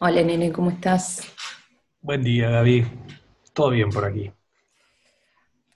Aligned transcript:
Hola 0.00 0.22
nene, 0.22 0.50
¿cómo 0.52 0.70
estás? 0.70 1.22
Buen 2.00 2.22
día, 2.22 2.48
Gaby. 2.50 2.86
Todo 3.52 3.70
bien 3.70 3.90
por 3.90 4.04
aquí. 4.04 4.30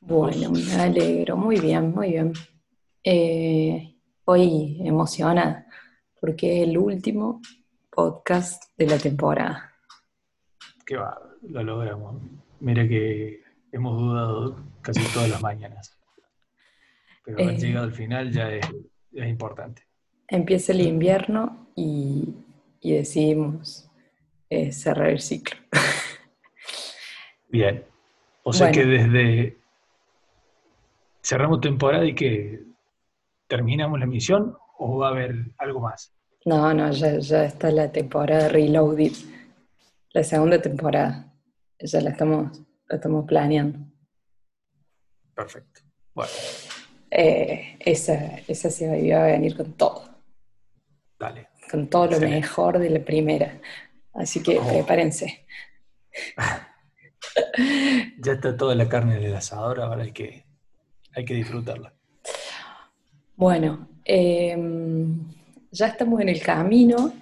Bueno, 0.00 0.50
me 0.50 0.74
alegro, 0.74 1.36
muy 1.36 1.60
bien, 1.60 1.90
muy 1.92 2.10
bien. 2.10 2.32
Eh, 3.02 3.94
hoy 4.24 4.78
emocionada 4.84 5.66
porque 6.20 6.62
es 6.62 6.68
el 6.68 6.78
último 6.78 7.40
podcast 7.90 8.64
de 8.78 8.86
la 8.86 8.98
temporada. 8.98 9.72
Qué 10.86 10.96
va, 10.96 11.18
lo 11.42 11.62
logramos. 11.62 12.22
Mira 12.60 12.86
que 12.88 13.42
hemos 13.72 13.98
dudado 14.00 14.56
casi 14.80 15.02
todas 15.12 15.28
las 15.28 15.42
mañanas. 15.42 15.98
Pero 17.24 17.38
haber 17.42 17.54
Eh. 17.54 17.58
llegado 17.58 17.86
al 17.86 17.92
final 17.92 18.30
ya 18.32 18.50
es, 18.50 18.66
ya 19.10 19.24
es 19.24 19.30
importante. 19.30 19.82
Empieza 20.28 20.72
el 20.72 20.80
invierno 20.80 21.68
y, 21.74 22.34
y 22.80 22.92
decidimos 22.92 23.83
eh, 24.54 24.72
cerrar 24.72 25.10
el 25.10 25.20
ciclo. 25.20 25.56
Bien. 27.48 27.84
O 28.42 28.52
sea 28.52 28.68
Bueno. 28.68 28.82
que 28.82 28.86
desde 28.88 29.58
cerramos 31.22 31.60
temporada 31.60 32.04
y 32.04 32.14
que 32.14 32.62
terminamos 33.46 33.98
la 33.98 34.04
emisión 34.04 34.56
o 34.78 34.98
va 34.98 35.08
a 35.08 35.10
haber 35.10 35.34
algo 35.58 35.80
más. 35.80 36.12
No, 36.44 36.74
no, 36.74 36.90
ya, 36.92 37.18
ya 37.18 37.44
está 37.44 37.70
la 37.70 37.90
temporada 37.90 38.48
Reloaded, 38.48 39.12
la 40.12 40.24
segunda 40.24 40.60
temporada. 40.60 41.32
Ya 41.78 42.00
la 42.00 42.10
estamos, 42.10 42.60
la 42.88 42.96
estamos 42.96 43.24
planeando. 43.26 43.78
Perfecto. 45.34 45.80
Bueno, 46.14 46.30
Eh, 47.10 47.76
esa, 47.80 48.38
esa 48.48 48.70
se 48.70 48.86
va 48.88 49.22
a 49.22 49.26
venir 49.26 49.56
con 49.56 49.72
todo. 49.74 50.04
dale. 51.18 51.48
con 51.70 51.88
todo 51.88 52.06
lo 52.06 52.12
Excelente. 52.12 52.40
mejor 52.40 52.78
de 52.78 52.90
la 52.90 53.00
primera. 53.04 53.58
Así 54.14 54.42
que 54.42 54.58
Oh. 54.58 54.68
prepárense. 54.68 55.44
Ya 58.18 58.32
está 58.32 58.56
toda 58.56 58.74
la 58.74 58.88
carne 58.88 59.16
en 59.16 59.24
el 59.24 59.34
asador, 59.34 59.80
ahora 59.80 60.04
hay 60.04 60.12
que, 60.12 60.44
hay 61.14 61.24
que 61.24 61.34
disfrutarla. 61.34 61.92
Bueno, 63.36 63.88
eh, 64.04 64.56
ya 65.72 65.88
estamos 65.88 66.20
en 66.20 66.28
el 66.28 66.40
camino 66.40 67.12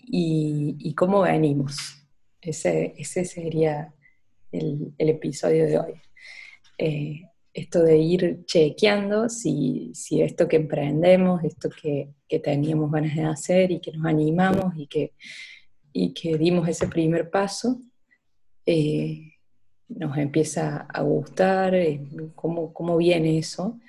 y, 0.00 0.76
y 0.78 0.94
cómo 0.94 1.22
venimos. 1.22 1.76
Ese, 2.40 2.94
ese 2.96 3.24
sería 3.24 3.92
el, 4.52 4.94
el 4.96 5.08
episodio 5.10 5.66
de 5.66 5.78
hoy. 5.78 5.92
Eh, 6.78 7.22
esto 7.52 7.82
de 7.82 7.98
ir 7.98 8.44
chequeando 8.46 9.28
si, 9.28 9.90
si 9.94 10.22
esto 10.22 10.48
que 10.48 10.56
emprendemos, 10.56 11.42
esto 11.44 11.68
que, 11.68 12.10
que 12.28 12.38
teníamos 12.38 12.90
ganas 12.90 13.14
de 13.16 13.24
hacer 13.24 13.70
y 13.72 13.80
que 13.80 13.92
nos 13.92 14.06
animamos 14.06 14.74
y 14.76 14.86
que, 14.86 15.12
y 16.00 16.14
que 16.14 16.38
dimos 16.38 16.68
ese 16.68 16.86
primer 16.86 17.28
paso, 17.28 17.80
eh, 18.64 19.32
nos 19.88 20.16
empieza 20.16 20.86
a 20.88 21.02
gustar, 21.02 21.74
eh, 21.74 22.00
cómo, 22.36 22.72
cómo 22.72 22.96
viene 22.96 23.36
eso 23.36 23.80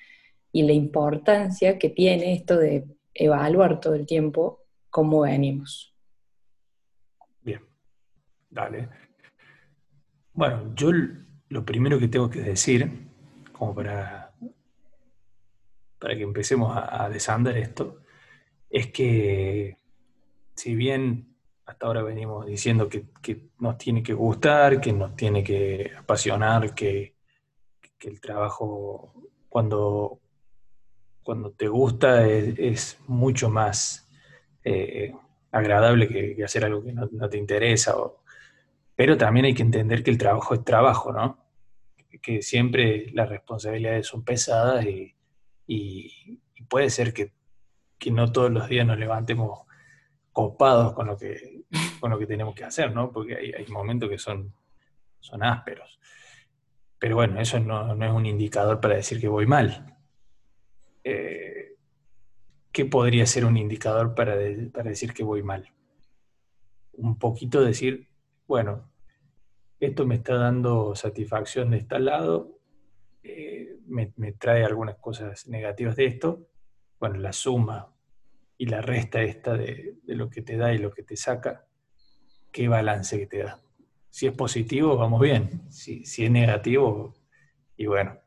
y 0.52 0.64
la 0.64 0.74
importancia 0.74 1.78
que 1.78 1.90
tiene 1.90 2.34
esto 2.34 2.58
de 2.58 2.88
evaluar 3.14 3.80
todo 3.80 3.94
el 3.94 4.08
tiempo 4.08 4.64
cómo 4.90 5.22
venimos. 5.22 5.94
Bien, 7.44 7.62
dale. 8.50 8.90
Bueno, 10.34 10.74
yo 10.76 10.90
lo 11.50 11.64
primero 11.64 12.00
que 12.00 12.08
tengo 12.08 12.28
que 12.28 12.42
decir, 12.42 12.90
como 13.52 13.76
para, 13.76 14.34
para 16.00 16.16
que 16.16 16.24
empecemos 16.24 16.76
a 16.76 17.08
desandar 17.08 17.56
esto, 17.56 18.02
es 18.68 18.88
que 18.88 19.78
si 20.56 20.74
bien 20.74 21.29
hasta 21.70 21.86
ahora 21.86 22.02
venimos 22.02 22.48
diciendo 22.48 22.90
que, 22.90 23.06
nos 23.60 23.78
tiene 23.78 24.02
que 24.02 24.14
gustar, 24.14 24.82
que 24.82 24.92
nos 24.92 25.16
tiene 25.16 25.44
que 25.44 25.92
apasionar, 25.98 26.74
que, 26.74 27.14
el 28.02 28.22
trabajo 28.22 29.14
cuando, 29.50 30.20
cuando 31.22 31.52
te 31.52 31.68
gusta 31.68 32.26
es, 32.28 32.98
mucho 33.08 33.50
más 33.50 34.10
eh, 34.64 35.14
agradable 35.52 36.08
que, 36.08 36.44
hacer 36.44 36.66
algo 36.66 36.84
que 36.84 36.94
no, 36.94 37.30
te 37.30 37.38
interesa. 37.38 37.96
pero 38.96 39.18
también 39.18 39.46
hay 39.46 39.54
que 39.54 39.64
entender 39.64 40.02
que 40.02 40.12
el 40.12 40.18
trabajo 40.18 40.56
es 40.56 40.64
trabajo, 40.64 41.12
¿no? 41.12 41.38
Que 42.22 42.42
siempre 42.42 43.12
las 43.14 43.30
responsabilidades 43.30 44.08
son 44.08 44.24
pesadas 44.24 44.86
y 44.86 45.14
puede 46.68 46.90
ser 46.90 47.14
que, 47.14 47.34
que 48.00 48.12
no 48.12 48.32
todos 48.32 48.50
los 48.52 48.68
días 48.70 48.88
nos 48.88 48.98
levantemos 48.98 49.68
copados 50.32 50.94
con 50.94 51.08
lo 51.08 51.18
que, 51.18 51.59
con 52.00 52.12
lo 52.12 52.20
que 52.20 52.28
tenemos 52.28 52.56
que 52.56 52.64
hacer, 52.64 52.94
¿no? 52.94 53.12
Porque 53.12 53.36
hay, 53.36 53.66
momentos 53.68 54.10
que 54.10 54.18
son, 54.18 54.54
son 55.20 55.44
ásperos. 55.44 56.00
Pero 56.98 57.16
bueno, 57.16 57.40
eso 57.40 57.60
no, 57.60 57.94
es 58.04 58.12
un 58.12 58.26
indicador 58.26 58.80
para 58.80 58.96
decir 58.96 59.20
que 59.20 59.28
voy 59.28 59.46
mal. 59.46 59.98
Eh, 61.04 61.76
¿Qué 62.72 62.86
podría 62.86 63.26
ser 63.26 63.46
un 63.46 63.58
indicador 63.58 64.16
para, 64.16 64.36
para 64.74 64.90
decir 64.90 65.14
que 65.14 65.24
voy 65.24 65.44
mal? 65.44 65.72
Un 66.94 67.18
poquito 67.18 67.62
decir, 67.62 68.10
bueno, 68.48 68.90
esto 69.80 70.06
me 70.06 70.16
está 70.16 70.36
dando 70.36 70.96
satisfacción 70.96 71.72
de 71.72 71.78
este 71.78 72.00
lado, 72.00 72.60
eh, 73.24 73.78
me, 73.88 74.12
me 74.18 74.34
trae 74.34 74.64
algunas 74.66 74.98
cosas 74.98 75.48
negativas 75.48 75.96
de 75.96 76.06
esto, 76.06 76.48
bueno, 77.00 77.18
la 77.18 77.32
suma 77.32 77.94
y 78.60 78.66
la 78.66 78.82
resta 78.82 79.24
esta 79.24 79.56
de, 79.56 79.96
de 80.04 80.16
lo 80.16 80.30
que 80.30 80.42
te 80.42 80.58
da 80.58 80.74
y 80.74 80.78
lo 80.78 80.92
que 80.92 81.02
te 81.02 81.16
saca, 81.16 81.66
¿qué 82.52 82.68
balance 82.68 83.18
que 83.18 83.26
te 83.26 83.38
da? 83.40 83.62
Si 84.10 84.28
es 84.28 84.34
positivo, 84.34 84.98
vamos 84.98 85.22
bien. 85.22 85.72
Si, 85.72 86.04
si 86.04 86.26
es 86.26 86.32
negativo, 86.32 87.16
y 87.78 87.86
bueno, 87.86 88.20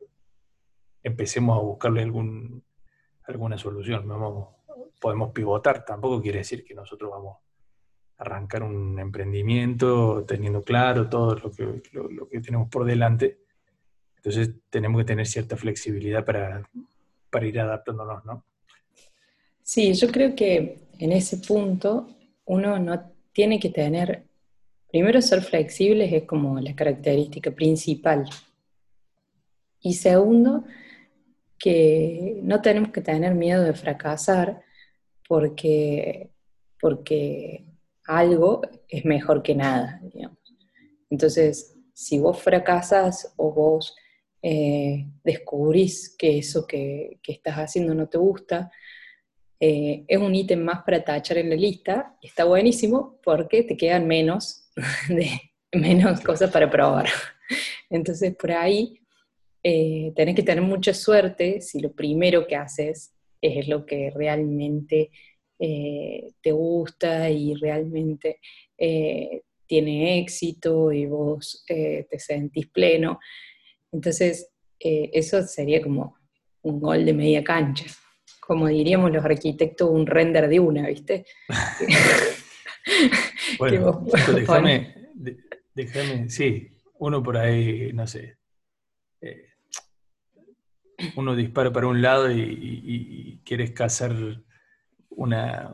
empecemos 1.02 1.58
a 1.58 1.60
buscarle 1.60 2.00
algún, 2.00 2.64
alguna 3.24 3.58
solución. 3.58 4.08
Vamos, 4.08 4.54
podemos 4.98 5.32
pivotar, 5.32 5.84
tampoco 5.84 6.22
quiere 6.22 6.38
decir 6.38 6.64
que 6.64 6.74
nosotros 6.74 7.10
vamos 7.10 7.36
a 8.16 8.22
arrancar 8.22 8.62
un 8.62 8.98
emprendimiento 8.98 10.24
teniendo 10.24 10.62
claro 10.62 11.10
todo 11.10 11.34
lo 11.34 11.50
que, 11.50 11.82
lo, 11.92 12.26
que 12.26 12.40
tenemos 12.40 12.70
por 12.70 12.86
delante. 12.86 13.42
Entonces 14.16 14.50
tenemos 14.70 15.02
que 15.02 15.04
tener 15.04 15.26
cierta 15.26 15.58
flexibilidad 15.58 16.24
para, 16.24 16.66
para 17.28 17.46
ir 17.46 17.60
adaptándonos, 17.60 18.24
¿no? 18.24 18.46
Sí, 19.62 19.94
yo 19.94 20.08
creo 20.08 20.34
que 20.34 20.78
en 20.98 21.12
ese 21.12 21.38
punto 21.38 22.08
uno 22.46 22.78
no 22.78 23.12
tiene 23.32 23.60
que 23.60 23.70
tener, 23.70 24.24
primero 24.90 25.22
ser 25.22 25.42
flexibles 25.42 26.12
es 26.12 26.24
como 26.24 26.58
la 26.60 26.74
característica 26.74 27.50
principal. 27.50 28.28
Y 29.80 29.94
segundo, 29.94 30.64
que 31.58 32.40
no 32.42 32.60
tenemos 32.60 32.90
que 32.90 33.00
tener 33.00 33.34
miedo 33.34 33.62
de 33.62 33.72
fracasar 33.72 34.62
porque, 35.28 36.30
porque 36.80 37.64
algo 38.04 38.62
es 38.88 39.04
mejor 39.04 39.42
que 39.42 39.54
nada, 39.54 40.00
digamos. 40.02 40.38
Entonces, 41.08 41.76
si 41.94 42.18
vos 42.18 42.40
fracasas 42.40 43.32
o 43.36 43.52
vos 43.52 43.94
eh, 44.42 45.06
descubrís 45.22 46.16
que 46.18 46.38
eso 46.38 46.66
que, 46.66 47.20
que 47.22 47.32
estás 47.32 47.54
haciendo 47.56 47.94
no 47.94 48.08
te 48.08 48.18
gusta, 48.18 48.70
eh, 49.64 50.04
es 50.08 50.18
un 50.18 50.34
ítem 50.34 50.60
más 50.60 50.82
para 50.82 51.04
tachar 51.04 51.38
en 51.38 51.48
la 51.48 51.54
lista, 51.54 52.16
y 52.20 52.26
está 52.26 52.42
buenísimo 52.42 53.20
porque 53.22 53.62
te 53.62 53.76
quedan 53.76 54.08
menos, 54.08 54.68
de, 55.08 55.30
menos 55.72 56.20
cosas 56.20 56.50
para 56.50 56.68
probar. 56.68 57.06
Entonces, 57.88 58.34
por 58.34 58.50
ahí 58.50 58.98
eh, 59.62 60.12
tenés 60.16 60.34
que 60.34 60.42
tener 60.42 60.64
mucha 60.64 60.92
suerte 60.92 61.60
si 61.60 61.78
lo 61.78 61.92
primero 61.92 62.44
que 62.44 62.56
haces 62.56 63.14
es 63.40 63.68
lo 63.68 63.86
que 63.86 64.10
realmente 64.10 65.12
eh, 65.60 66.32
te 66.42 66.50
gusta 66.50 67.30
y 67.30 67.54
realmente 67.54 68.40
eh, 68.76 69.42
tiene 69.64 70.18
éxito 70.18 70.90
y 70.90 71.06
vos 71.06 71.64
te 71.68 72.18
sentís 72.18 72.66
pleno. 72.66 73.20
Entonces, 73.92 74.48
eso 74.80 75.40
sería 75.44 75.80
como 75.80 76.16
un 76.62 76.80
gol 76.80 77.04
de 77.04 77.12
media 77.12 77.44
cancha. 77.44 77.86
Como 78.44 78.66
diríamos 78.66 79.12
los 79.12 79.24
arquitectos, 79.24 79.88
un 79.88 80.04
render 80.06 80.48
de 80.48 80.58
una, 80.58 80.88
¿viste? 80.88 81.24
Bueno, 83.58 84.04
déjame, 84.34 84.94
déjame, 85.74 86.28
sí, 86.28 86.68
uno 86.98 87.22
por 87.22 87.36
ahí, 87.36 87.92
no 87.92 88.06
sé, 88.06 88.38
eh, 89.20 89.46
uno 91.16 91.36
dispara 91.36 91.72
para 91.72 91.86
un 91.86 92.02
lado 92.02 92.30
y, 92.30 92.40
y- 92.40 92.82
y 92.84 93.38
quieres 93.44 93.70
cazar 93.70 94.12
una, 95.10 95.72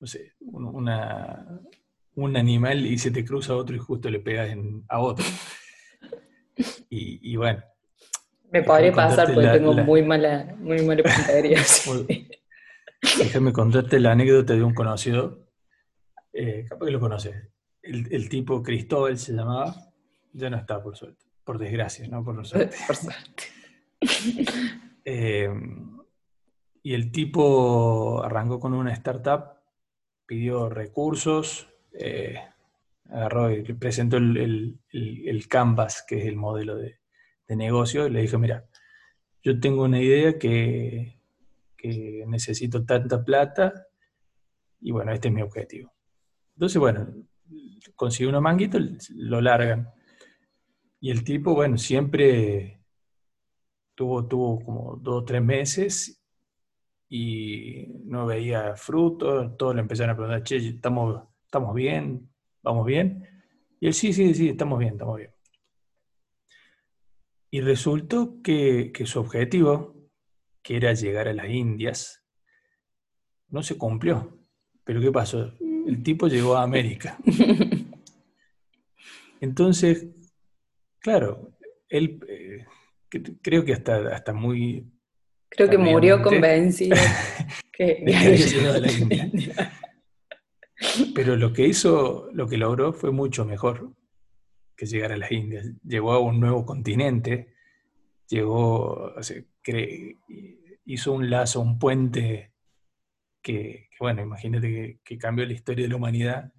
no 0.00 0.06
sé, 0.06 0.32
un, 0.40 0.66
una- 0.66 1.60
un 2.16 2.36
animal 2.36 2.84
y 2.84 2.98
se 2.98 3.10
te 3.10 3.24
cruza 3.24 3.56
otro 3.56 3.74
y 3.74 3.78
justo 3.78 4.10
le 4.10 4.20
pegas 4.20 4.50
en- 4.50 4.84
a 4.88 5.00
otro. 5.00 5.24
Y, 6.90 7.32
y 7.32 7.36
bueno, 7.36 7.62
Me 8.52 8.62
podría 8.62 8.92
pasar 8.92 9.26
porque 9.26 9.46
la- 9.46 9.52
tengo 9.54 9.72
la- 9.72 9.82
muy 9.82 10.02
mala, 10.02 10.54
muy 10.58 10.82
mala 10.82 11.02
puntería. 11.02 11.58
sí. 11.64 12.28
Déjame 13.18 13.52
contarte 13.52 13.98
la 13.98 14.12
anécdota 14.12 14.54
de 14.54 14.62
un 14.62 14.74
conocido, 14.74 15.48
eh, 16.32 16.66
capaz 16.68 16.86
que 16.86 16.92
lo 16.92 17.00
conoces, 17.00 17.34
el, 17.82 18.28
tipo 18.28 18.62
Cristóbal 18.62 19.18
se 19.18 19.32
llamaba, 19.32 19.74
ya 20.32 20.48
no 20.50 20.56
está 20.56 20.80
por 20.82 20.96
suerte, 20.96 21.24
por 21.44 21.58
desgracia, 21.58 22.06
no 22.06 22.22
por 22.24 22.46
suerte. 22.46 22.76
por 22.86 22.96
suerte. 22.96 23.44
Eh, 25.04 25.50
y 26.84 26.94
el 26.94 27.10
tipo 27.10 28.22
arrancó 28.22 28.60
con 28.60 28.72
una 28.72 28.92
startup, 28.92 29.54
pidió 30.26 30.68
recursos, 30.68 31.68
eh, 31.92 32.36
agarró 33.10 33.50
y 33.50 33.64
presentó 33.74 34.18
el, 34.18 34.78
Canvas, 35.48 36.04
que 36.06 36.20
es 36.20 36.26
el 36.26 36.36
modelo 36.36 36.76
de, 36.76 37.00
negocio, 37.48 38.06
y 38.06 38.10
le 38.10 38.22
dijo, 38.22 38.38
mira, 38.38 38.66
yo 39.42 39.58
tengo 39.60 39.84
una 39.84 40.00
idea 40.00 40.38
que, 40.38 41.18
que 41.76 42.24
necesito 42.26 42.84
tanta 42.84 43.24
plata, 43.24 43.86
y 44.80 44.90
bueno, 44.90 45.12
este 45.12 45.28
es 45.28 45.34
mi 45.34 45.42
objetivo. 45.42 45.92
Entonces, 46.54 46.78
bueno, 46.78 47.08
consigue 47.96 48.28
unos 48.28 48.42
manguitos, 48.42 49.10
lo 49.10 49.40
largan. 49.40 49.88
Y 51.00 51.10
el 51.10 51.24
tipo, 51.24 51.54
bueno, 51.54 51.78
siempre 51.78 52.80
tuvo, 53.94 54.26
tuvo 54.26 54.64
como 54.64 54.96
dos 54.96 55.22
o 55.22 55.24
tres 55.24 55.42
meses 55.42 56.22
y 57.08 57.86
no 58.04 58.26
veía 58.26 58.74
frutos, 58.76 59.56
todos 59.56 59.74
le 59.74 59.82
empezaron 59.82 60.10
a 60.10 60.16
preguntar, 60.16 60.42
che, 60.42 60.56
¿estamos, 60.56 61.22
estamos 61.44 61.74
bien? 61.74 62.30
¿Vamos 62.62 62.86
bien? 62.86 63.28
Y 63.80 63.88
él, 63.88 63.94
sí, 63.94 64.12
sí, 64.12 64.32
sí, 64.34 64.50
estamos 64.50 64.78
bien, 64.78 64.92
estamos 64.92 65.16
bien. 65.18 65.31
Y 67.54 67.60
resultó 67.60 68.40
que, 68.42 68.92
que 68.94 69.04
su 69.04 69.20
objetivo, 69.20 69.94
que 70.62 70.78
era 70.78 70.94
llegar 70.94 71.28
a 71.28 71.34
las 71.34 71.50
Indias, 71.50 72.24
no 73.48 73.62
se 73.62 73.76
cumplió. 73.76 74.38
Pero 74.84 75.02
¿qué 75.02 75.12
pasó? 75.12 75.52
El 75.86 76.02
tipo 76.02 76.28
llegó 76.28 76.56
a 76.56 76.62
América. 76.62 77.18
Entonces, 79.42 80.06
claro, 80.98 81.58
él 81.90 82.20
eh, 82.26 82.64
creo 83.42 83.66
que 83.66 83.74
hasta, 83.74 84.14
hasta 84.14 84.32
muy... 84.32 84.90
Creo 85.50 85.68
que 85.68 85.76
murió 85.76 86.22
convencido 86.22 86.96
que, 87.72 88.02
de 88.02 88.80
la 88.80 88.92
India. 88.92 89.72
Pero 91.14 91.36
lo 91.36 91.52
que 91.52 91.66
hizo, 91.66 92.30
lo 92.32 92.48
que 92.48 92.56
logró 92.56 92.94
fue 92.94 93.10
mucho 93.10 93.44
mejor 93.44 93.92
que 94.82 94.86
llegar 94.86 95.12
a 95.12 95.16
las 95.16 95.30
Indias. 95.30 95.70
Llegó 95.84 96.12
a 96.12 96.18
un 96.18 96.40
nuevo 96.40 96.66
continente, 96.66 97.54
llegó, 98.26 99.14
hizo 100.84 101.12
un 101.12 101.30
lazo, 101.30 101.60
un 101.60 101.78
puente 101.78 102.52
que, 103.40 103.88
bueno, 104.00 104.22
imagínate 104.22 105.00
que, 105.04 105.18
cambió 105.18 105.46
la 105.46 105.52
historia 105.52 105.84
de 105.84 105.88
la 105.88 105.96
humanidad. 105.96 106.52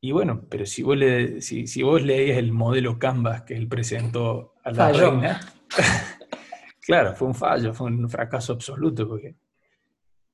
Y 0.00 0.12
bueno, 0.12 0.46
pero 0.48 0.64
si 0.64 0.82
vos, 0.82 0.96
le, 0.96 1.42
si, 1.42 1.66
si 1.66 1.82
vos 1.82 2.02
leías 2.02 2.38
el 2.38 2.52
modelo 2.52 2.98
Canvas 2.98 3.42
que 3.42 3.54
él 3.54 3.68
presentó 3.68 4.54
a 4.64 4.72
la 4.72 4.90
reina, 4.90 5.40
claro, 6.80 7.14
fue 7.14 7.28
un 7.28 7.34
fallo, 7.34 7.74
fue 7.74 7.88
un 7.88 8.08
fracaso 8.08 8.54
absoluto, 8.54 9.06
porque 9.06 9.36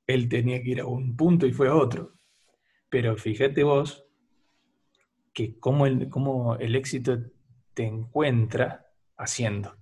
él 0.07 0.29
tenía 0.29 0.63
que 0.63 0.71
ir 0.71 0.81
a 0.83 0.87
un 0.87 1.17
punto 1.17 1.47
y 1.47 1.53
fue 1.53 1.67
a 1.67 1.75
otro. 1.75 2.15
Pero 2.89 3.17
fíjate 3.17 3.65
vos 3.65 4.06
que 5.37 5.59
cómo 5.61 5.85
el, 5.85 6.09
cómo 6.09 6.57
el 6.57 6.75
éxito 6.75 7.19
te 7.75 7.85
encuentra 7.85 8.87
haciendo. 9.19 9.77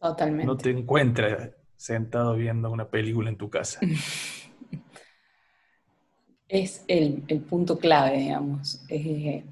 Totalmente. 0.00 0.46
No 0.46 0.56
te 0.56 0.70
encuentra 0.70 1.52
sentado 1.76 2.34
viendo 2.34 2.68
una 2.68 2.90
película 2.90 3.30
en 3.30 3.36
tu 3.36 3.48
casa. 3.48 3.80
Es 6.48 6.84
el, 6.86 7.22
punto 7.48 7.78
clave, 7.78 8.18
digamos. 8.18 8.84
Eh, 8.90 9.42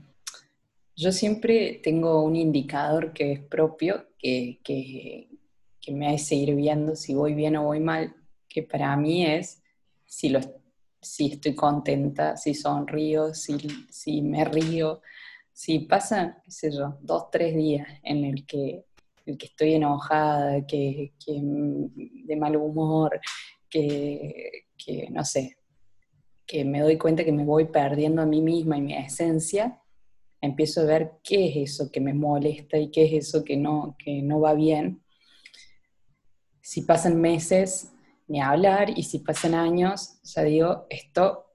yo 0.94 1.12
siempre 1.12 1.80
tengo 1.82 2.22
un 2.22 2.36
indicador 2.36 3.14
que 3.14 3.32
es 3.32 3.40
propio, 3.40 4.04
que, 4.18 5.30
me 5.90 6.08
hace 6.08 6.34
ir 6.34 6.54
viendo 6.54 6.94
si 6.96 7.14
voy 7.14 7.32
bien 7.32 7.56
o 7.56 7.64
voy 7.64 7.80
mal, 7.80 8.14
que 8.50 8.62
para 8.62 8.94
mí 8.98 9.24
es 9.24 9.62
si, 10.04 10.28
lo, 10.28 10.40
si 11.00 11.32
estoy 11.32 11.54
contenta, 11.54 12.36
si 12.36 12.54
sonrío, 12.54 13.34
si, 13.34 13.56
si 13.90 14.22
me 14.22 14.44
río. 14.44 15.00
Si 15.52 15.80
pasan, 15.80 16.36
qué 16.44 16.50
sé 16.50 16.70
yo, 16.70 16.98
dos, 17.00 17.30
tres 17.30 17.54
días 17.54 17.86
en 18.02 18.24
el 18.24 18.46
que, 18.46 18.84
el 19.26 19.36
que 19.36 19.46
estoy 19.46 19.74
enojada, 19.74 20.66
que, 20.66 21.12
que 21.24 21.40
de 21.42 22.36
mal 22.36 22.56
humor, 22.56 23.20
que, 23.68 24.66
que 24.76 25.08
no 25.10 25.24
sé, 25.24 25.56
que 26.46 26.64
me 26.64 26.80
doy 26.80 26.96
cuenta 26.96 27.24
que 27.24 27.32
me 27.32 27.44
voy 27.44 27.66
perdiendo 27.66 28.22
a 28.22 28.26
mí 28.26 28.40
misma 28.40 28.78
y 28.78 28.82
mi 28.82 28.94
esencia, 28.94 29.80
empiezo 30.40 30.80
a 30.80 30.84
ver 30.84 31.12
qué 31.22 31.48
es 31.48 31.72
eso 31.72 31.90
que 31.92 32.00
me 32.00 32.14
molesta 32.14 32.78
y 32.78 32.90
qué 32.90 33.04
es 33.04 33.28
eso 33.28 33.44
que 33.44 33.56
no, 33.56 33.96
que 34.02 34.22
no 34.22 34.40
va 34.40 34.54
bien. 34.54 35.02
Si 36.60 36.82
pasan 36.82 37.20
meses, 37.20 37.92
ni 38.30 38.40
hablar, 38.40 38.96
y 38.96 39.02
si 39.02 39.18
pasan 39.18 39.54
años, 39.54 40.20
ya 40.22 40.44
digo, 40.44 40.86
esto 40.88 41.46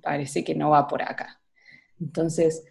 parece 0.00 0.44
que 0.44 0.54
no 0.54 0.70
va 0.70 0.86
por 0.86 1.02
acá. 1.02 1.40
Entonces, 2.00 2.64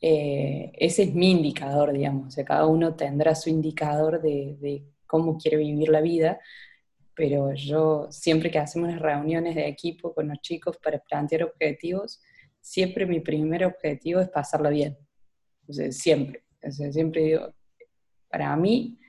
eh, 0.00 0.70
ese 0.74 1.02
es 1.02 1.14
mi 1.14 1.32
indicador, 1.32 1.92
digamos, 1.92 2.36
cada 2.46 2.66
uno 2.66 2.94
tendrá 2.94 3.34
su 3.34 3.50
indicador 3.50 4.22
de, 4.22 4.86
cómo 5.06 5.36
quiere 5.38 5.56
vivir 5.56 5.88
la 5.88 6.00
vida, 6.00 6.38
pero 7.16 7.52
yo 7.52 8.06
siempre 8.10 8.48
que 8.52 8.60
hacemos 8.60 8.90
las 8.90 9.00
reuniones 9.00 9.56
de 9.56 9.66
equipo 9.66 10.14
con 10.14 10.28
los 10.28 10.40
chicos 10.40 10.76
para 10.80 11.00
plantear 11.00 11.42
objetivos, 11.42 12.22
siempre 12.60 13.06
mi 13.06 13.18
primer 13.18 13.64
objetivo 13.64 14.20
es 14.20 14.28
pasarlo 14.28 14.70
bien. 14.70 14.96
siempre. 15.90 16.44
siempre 16.92 17.22
digo, 17.22 17.54
para 18.28 18.54
mí, 18.54 19.00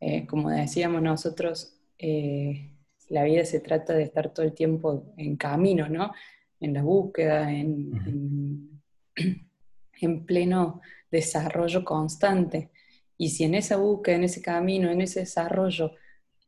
eh, 0.00 0.26
como 0.26 0.48
decíamos 0.48 1.02
nosotros, 1.02 1.81
eh, 2.02 2.74
la 3.08 3.24
vida 3.24 3.44
se 3.44 3.60
trata 3.60 3.94
de 3.94 4.02
estar 4.02 4.34
todo 4.34 4.44
el 4.44 4.52
tiempo 4.52 5.14
en 5.16 5.36
camino, 5.36 5.88
¿no? 5.88 6.12
En 6.60 6.74
la 6.74 6.82
búsqueda, 6.82 7.52
en, 7.52 8.82
en 10.00 10.26
pleno 10.26 10.80
desarrollo 11.10 11.84
constante. 11.84 12.70
Y 13.16 13.28
si 13.28 13.44
en 13.44 13.54
esa 13.54 13.76
búsqueda, 13.76 14.16
en 14.16 14.24
ese 14.24 14.42
camino, 14.42 14.90
en 14.90 15.00
ese 15.00 15.20
desarrollo, 15.20 15.92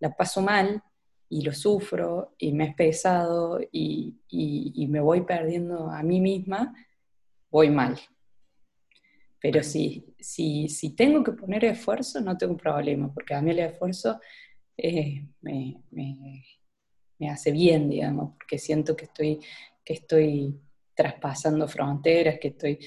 la 0.01 0.17
paso 0.17 0.43
mal 0.43 0.83
y 1.29 1.43
lo 1.43 1.53
sufro 1.53 2.35
y 2.39 2.53
me 2.53 2.69
es 2.69 2.75
pesado 2.75 3.61
y, 3.71 4.19
me 4.89 5.01
voy 5.01 5.23
perdiendo 5.23 5.91
a 5.91 6.03
mí 6.03 6.21
misma, 6.21 6.75
voy 7.51 7.71
mal. 7.71 7.99
Pero 9.41 9.63
si, 9.63 10.15
si, 10.19 10.69
si, 10.69 10.97
tengo 10.97 11.23
que 11.23 11.33
poner 11.33 11.65
esfuerzo, 11.65 12.21
no 12.21 12.37
tengo 12.37 12.57
problema, 12.57 13.13
porque 13.13 13.35
a 13.35 13.43
mí 13.43 13.51
el 13.51 13.59
esfuerzo 13.61 14.19
eh, 14.77 15.27
me, 15.41 15.83
hace 17.31 17.53
bien, 17.53 17.89
digamos, 17.89 18.35
porque 18.37 18.59
siento 18.59 18.95
que 18.97 19.07
estoy, 19.07 19.41
que 19.85 19.95
estoy 19.95 20.61
traspasando 20.95 21.67
fronteras, 21.69 22.39
que 22.41 22.49
estoy... 22.49 22.79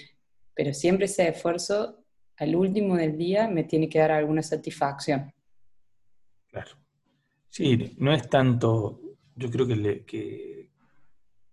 Pero 0.53 0.73
siempre 0.73 1.05
ese 1.05 1.27
esfuerzo, 1.27 2.03
al 2.37 2.55
último 2.55 2.95
del 2.95 3.17
día, 3.17 3.47
me 3.47 3.63
tiene 3.63 3.89
que 3.89 3.99
dar 3.99 4.11
alguna 4.11 4.43
satisfacción. 4.43 5.33
Claro. 6.47 6.71
Sí, 7.49 7.95
no 7.97 8.13
es 8.13 8.29
tanto, 8.29 9.01
yo 9.35 9.49
creo 9.49 9.67
que, 9.67 10.69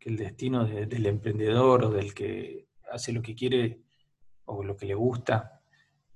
el 0.00 0.16
destino 0.18 0.66
del 0.66 1.06
emprendedor 1.06 1.84
o 1.84 1.90
del 1.90 2.12
que 2.12 2.68
hace 2.92 3.10
lo 3.10 3.22
que 3.22 3.34
quiere 3.34 3.80
o 4.44 4.62
lo 4.62 4.76
que 4.76 4.84
le 4.84 4.94
gusta, 4.94 5.62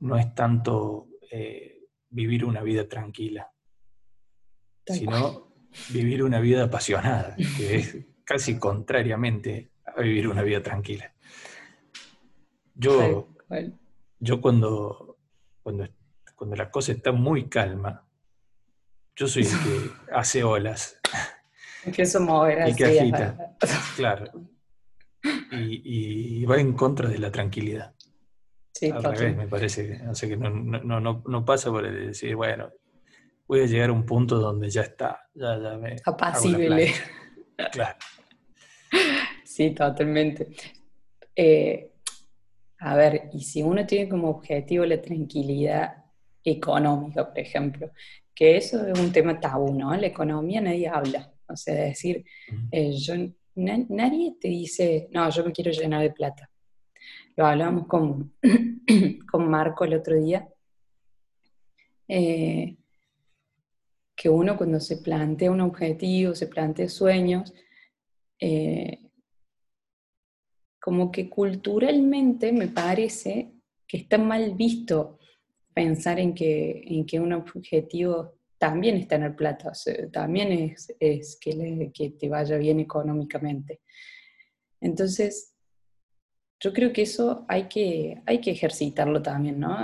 no 0.00 0.18
es 0.18 0.34
tanto 0.34 1.08
eh, 1.30 1.86
vivir 2.10 2.44
una 2.44 2.62
vida 2.62 2.86
tranquila, 2.86 3.50
sino 4.94 5.48
vivir 5.90 6.22
una 6.22 6.40
vida 6.40 6.64
apasionada, 6.64 7.36
que 7.56 7.76
es 7.76 7.96
casi 8.24 8.58
contrariamente 8.58 9.70
a 9.84 10.00
vivir 10.00 10.28
una 10.28 10.42
vida 10.42 10.62
tranquila. 10.62 11.12
Yo, 12.74 13.28
yo 14.20 14.40
cuando, 14.40 15.18
cuando, 15.62 15.88
cuando 16.34 16.56
la 16.56 16.70
cosa 16.70 16.92
está 16.92 17.12
muy 17.12 17.48
calma, 17.48 18.06
yo 19.16 19.26
soy 19.26 19.42
el 19.42 19.48
que 19.48 19.90
hace 20.12 20.44
olas. 20.44 21.00
Así. 21.04 21.90
Y 21.90 22.74
que 22.76 22.84
agita. 22.84 23.56
Claro. 23.96 24.30
Y, 25.50 26.44
va 26.44 26.60
en 26.60 26.74
contra 26.74 27.08
de 27.08 27.18
la 27.18 27.32
tranquilidad. 27.32 27.94
Sí, 28.72 28.90
Al 28.90 29.02
revés, 29.02 29.36
me 29.36 29.48
parece. 29.48 30.06
O 30.08 30.14
sea 30.14 30.28
que 30.28 30.36
no, 30.36 30.50
no, 30.50 31.00
no, 31.00 31.22
no 31.26 31.44
pasa 31.44 31.70
por 31.70 31.90
decir, 31.90 32.36
bueno, 32.36 32.70
voy 33.48 33.60
a 33.60 33.66
llegar 33.66 33.88
a 33.88 33.92
un 33.92 34.04
punto 34.04 34.38
donde 34.38 34.68
ya 34.68 34.82
está, 34.82 35.28
ya, 35.34 35.58
ya 35.58 35.76
me. 35.76 35.96
Apacible. 36.04 36.92
Claro. 37.72 37.98
Sí, 39.42 39.70
totalmente. 39.70 40.50
Eh, 41.34 41.90
a 42.78 42.94
ver, 42.94 43.30
y 43.32 43.40
si 43.40 43.64
uno 43.64 43.84
tiene 43.84 44.08
como 44.08 44.30
objetivo 44.30 44.84
la 44.84 45.02
tranquilidad 45.02 46.04
económica, 46.44 47.28
por 47.28 47.36
ejemplo, 47.40 47.90
que 48.32 48.56
eso 48.56 48.86
es 48.86 48.96
un 48.96 49.10
tema 49.10 49.40
tabú, 49.40 49.74
¿no? 49.74 49.92
La 49.96 50.06
economía 50.06 50.60
nadie 50.60 50.86
habla. 50.86 51.32
O 51.48 51.56
sea, 51.56 51.74
decir, 51.74 52.24
eh, 52.70 52.92
yo, 52.92 53.14
nadie 53.56 54.36
te 54.40 54.46
dice, 54.46 55.08
no, 55.10 55.28
yo 55.30 55.44
me 55.44 55.50
quiero 55.50 55.72
llenar 55.72 56.02
de 56.02 56.12
plata. 56.12 56.48
lo 57.34 57.44
hablábamos 57.44 57.88
con, 57.88 58.34
con 59.32 59.50
Marco 59.50 59.84
el 59.84 59.94
otro 59.94 60.14
día, 60.14 60.48
eh, 62.06 62.77
que 64.18 64.28
uno 64.28 64.56
cuando 64.56 64.80
se 64.80 64.96
plantea 64.96 65.52
un 65.52 65.60
objetivo, 65.60 66.34
se 66.34 66.48
plantea 66.48 66.88
sueños, 66.88 67.54
eh, 68.40 68.98
como 70.80 71.12
que 71.12 71.30
culturalmente 71.30 72.52
me 72.52 72.66
parece 72.66 73.52
que 73.86 73.98
está 73.98 74.18
mal 74.18 74.54
visto 74.54 75.20
pensar 75.72 76.18
en 76.18 76.34
que, 76.34 76.82
en 76.84 77.06
que 77.06 77.20
un 77.20 77.32
objetivo 77.32 78.34
también 78.58 78.96
es 78.96 79.06
tener 79.06 79.36
plata, 79.36 79.70
también 80.12 80.50
es, 80.50 80.92
es 80.98 81.38
que, 81.40 81.92
que, 81.94 82.10
te 82.10 82.28
vaya 82.28 82.56
bien 82.56 82.80
económicamente. 82.80 83.82
Entonces, 84.80 85.54
yo 86.58 86.72
creo 86.72 86.92
que 86.92 87.02
eso 87.02 87.44
hay 87.46 87.68
que, 87.68 88.20
hay 88.26 88.40
que 88.40 88.50
ejercitarlo 88.50 89.22
también, 89.22 89.60
¿no? 89.60 89.76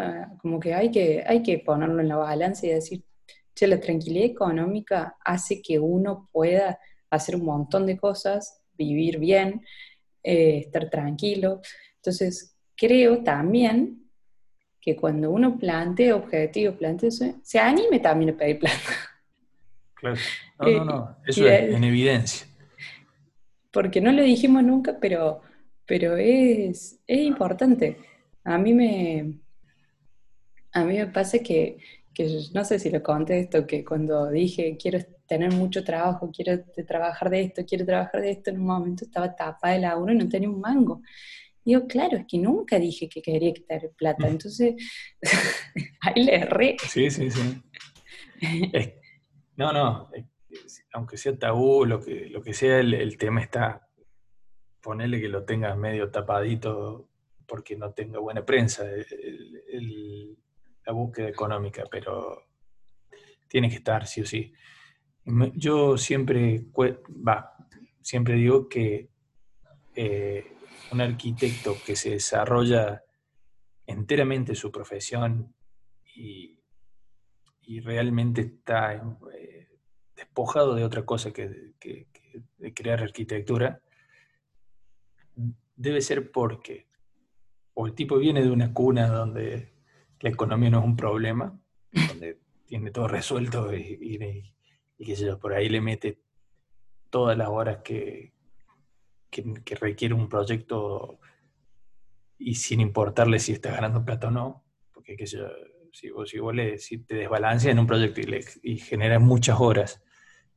Como 0.42 0.58
que 0.58 0.74
hay, 0.74 0.90
que 0.90 1.22
hay 1.24 1.40
que 1.44 1.58
ponerlo 1.58 2.00
en 2.00 2.08
la 2.08 2.16
balanza 2.16 2.66
y 2.66 2.70
decir, 2.70 3.04
che, 3.54 3.66
la 3.66 3.78
tranquilidad 3.78 4.26
económica 4.26 5.16
hace 5.24 5.62
que 5.62 5.78
uno 5.78 6.28
pueda 6.32 6.78
hacer 7.10 7.36
un 7.36 7.44
montón 7.44 7.86
de 7.86 7.96
cosas, 7.96 8.62
vivir 8.76 9.18
bien, 9.18 9.64
eh, 10.22 10.58
estar 10.58 10.90
tranquilo. 10.90 11.60
Entonces, 11.96 12.56
creo 12.76 13.22
también 13.22 14.04
que 14.80 14.96
cuando 14.96 15.30
uno 15.30 15.56
plantea 15.58 16.16
objetivos, 16.16 16.76
plantea 16.76 17.10
se 17.10 17.58
anime 17.58 18.00
también 18.00 18.30
a 18.30 18.36
pedir 18.36 18.58
plata. 18.58 18.78
Claro. 19.94 20.16
No, 20.56 20.70
no, 20.70 20.84
no. 20.84 21.16
Eso 21.26 21.48
es 21.48 21.74
en 21.74 21.82
evidencia. 21.82 22.46
Porque 23.72 24.00
no 24.00 24.12
lo 24.12 24.22
dijimos 24.22 24.62
nunca, 24.62 24.98
pero, 25.00 25.40
pero 25.84 26.16
es, 26.16 27.00
es 27.08 27.18
importante. 27.18 27.98
A 28.44 28.56
mí 28.56 28.72
me, 28.72 29.40
a 30.72 30.84
mí 30.84 30.96
me 30.96 31.08
pasa 31.08 31.40
que, 31.40 31.78
que, 32.14 32.40
no 32.54 32.64
sé 32.64 32.78
si 32.78 32.90
lo 32.90 33.02
conté 33.02 33.40
esto, 33.40 33.66
que 33.66 33.84
cuando 33.84 34.30
dije 34.30 34.76
quiero 34.80 35.00
tener 35.26 35.52
mucho 35.52 35.82
trabajo, 35.82 36.30
quiero 36.34 36.62
trabajar 36.86 37.28
de 37.30 37.42
esto, 37.42 37.64
quiero 37.66 37.84
trabajar 37.84 38.20
de 38.20 38.30
esto, 38.30 38.50
en 38.50 38.60
un 38.60 38.66
momento 38.66 39.04
estaba 39.04 39.34
tapada 39.34 39.74
de 39.74 39.80
laburo 39.80 40.12
y 40.12 40.18
no 40.18 40.28
tenía 40.28 40.48
un 40.48 40.60
mango. 40.60 41.02
Digo, 41.64 41.86
claro, 41.86 42.18
es 42.18 42.26
que 42.26 42.38
nunca 42.38 42.78
dije 42.78 43.08
que 43.08 43.22
quería 43.22 43.52
tener 43.54 43.90
plata, 43.96 44.28
entonces 44.28 44.74
ahí 46.02 46.24
le 46.24 46.36
erré. 46.36 46.76
Sí, 46.86 47.10
sí, 47.10 47.30
sí. 47.30 47.62
no, 49.56 49.72
no, 49.72 50.10
aunque 50.92 51.16
sea 51.16 51.36
tabú, 51.38 51.84
lo 51.84 52.00
que, 52.00 52.26
lo 52.28 52.42
que 52.42 52.52
sea, 52.52 52.80
el, 52.80 53.16
tema 53.16 53.42
está, 53.42 53.88
ponerle 54.82 55.20
que 55.20 55.28
lo 55.28 55.44
tengas 55.44 55.76
medio 55.76 56.10
tapadito 56.10 57.08
porque 57.46 57.76
no 57.76 57.92
tenga 57.92 58.18
buena 58.18 58.44
prensa, 58.44 58.84
la 60.86 60.92
búsqueda 60.92 61.28
económica, 61.28 61.84
pero 61.90 62.44
tiene 63.48 63.68
que 63.68 63.76
estar, 63.76 64.06
sí 64.06 64.20
o 64.20 64.26
sí. 64.26 64.52
Yo 65.54 65.96
siempre, 65.96 66.66
siempre 68.00 68.34
digo 68.34 68.68
que 68.68 69.08
eh, 69.94 70.52
un 70.92 71.00
arquitecto 71.00 71.76
que 71.84 71.96
se 71.96 72.10
desarrolla 72.10 73.02
enteramente 73.86 74.54
su 74.54 74.70
profesión 74.70 75.54
y, 76.14 76.52
realmente 77.82 78.42
está 78.42 78.94
eh, 78.94 79.68
despojado 80.14 80.74
de 80.74 80.84
otra 80.84 81.04
cosa 81.04 81.32
que, 81.32 81.72
de 82.58 82.74
crear 82.74 83.02
arquitectura, 83.02 83.80
debe 85.74 86.00
ser 86.00 86.30
porque 86.30 86.86
o 87.74 87.86
el 87.86 87.94
tipo 87.94 88.18
viene 88.18 88.42
de 88.42 88.50
una 88.50 88.72
cuna 88.72 89.08
donde 89.08 89.73
la 90.24 90.30
economía 90.30 90.70
no 90.70 90.78
es 90.78 90.84
un 90.86 90.96
problema, 90.96 91.54
donde 91.92 92.38
tiene 92.64 92.90
todo 92.90 93.06
resuelto 93.06 93.76
y, 93.76 94.54
que 94.96 95.14
yo, 95.14 95.38
por 95.38 95.52
ahí 95.52 95.68
le 95.68 95.82
mete 95.82 96.18
todas 97.10 97.36
las 97.36 97.48
horas 97.48 97.80
que, 97.84 98.32
que, 99.28 99.74
requiere 99.74 100.14
un 100.14 100.30
proyecto 100.30 101.20
y 102.38 102.54
sin 102.54 102.80
importarle 102.80 103.38
si 103.38 103.52
está 103.52 103.72
ganando 103.72 104.02
plata 104.02 104.28
o 104.28 104.30
no, 104.30 104.64
porque 104.94 105.14
qué 105.14 105.26
si, 105.26 106.08
vos, 106.08 106.30
si, 106.30 106.38
vos 106.38 106.54
le, 106.54 106.78
si 106.78 106.96
te 107.04 107.16
desbalanceas 107.16 107.72
en 107.72 107.80
un 107.80 107.86
proyecto 107.86 108.22
y, 108.22 108.24
le, 108.24 108.44
y 108.62 108.78
generas 108.78 109.20
muchas 109.20 109.60
horas 109.60 110.02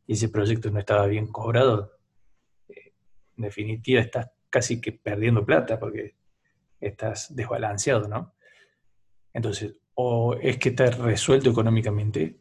y 0.06 0.14
ese 0.14 0.30
proyecto 0.30 0.72
no 0.72 0.80
estaba 0.80 1.08
bien 1.08 1.28
cobrado, 1.28 1.92
eh, 2.70 2.94
en 3.36 3.44
definitiva 3.44 4.00
estás 4.00 4.32
casi 4.50 4.80
que 4.80 4.94
perdiendo 4.94 5.46
plata 5.46 5.78
porque 5.78 6.16
estás 6.80 7.36
desbalanceado, 7.36 8.08
¿no? 8.08 8.37
Entonces, 9.38 9.80
o 9.94 10.34
es 10.34 10.58
que 10.58 10.70
está 10.70 10.90
resuelto 10.90 11.52
económicamente, 11.52 12.40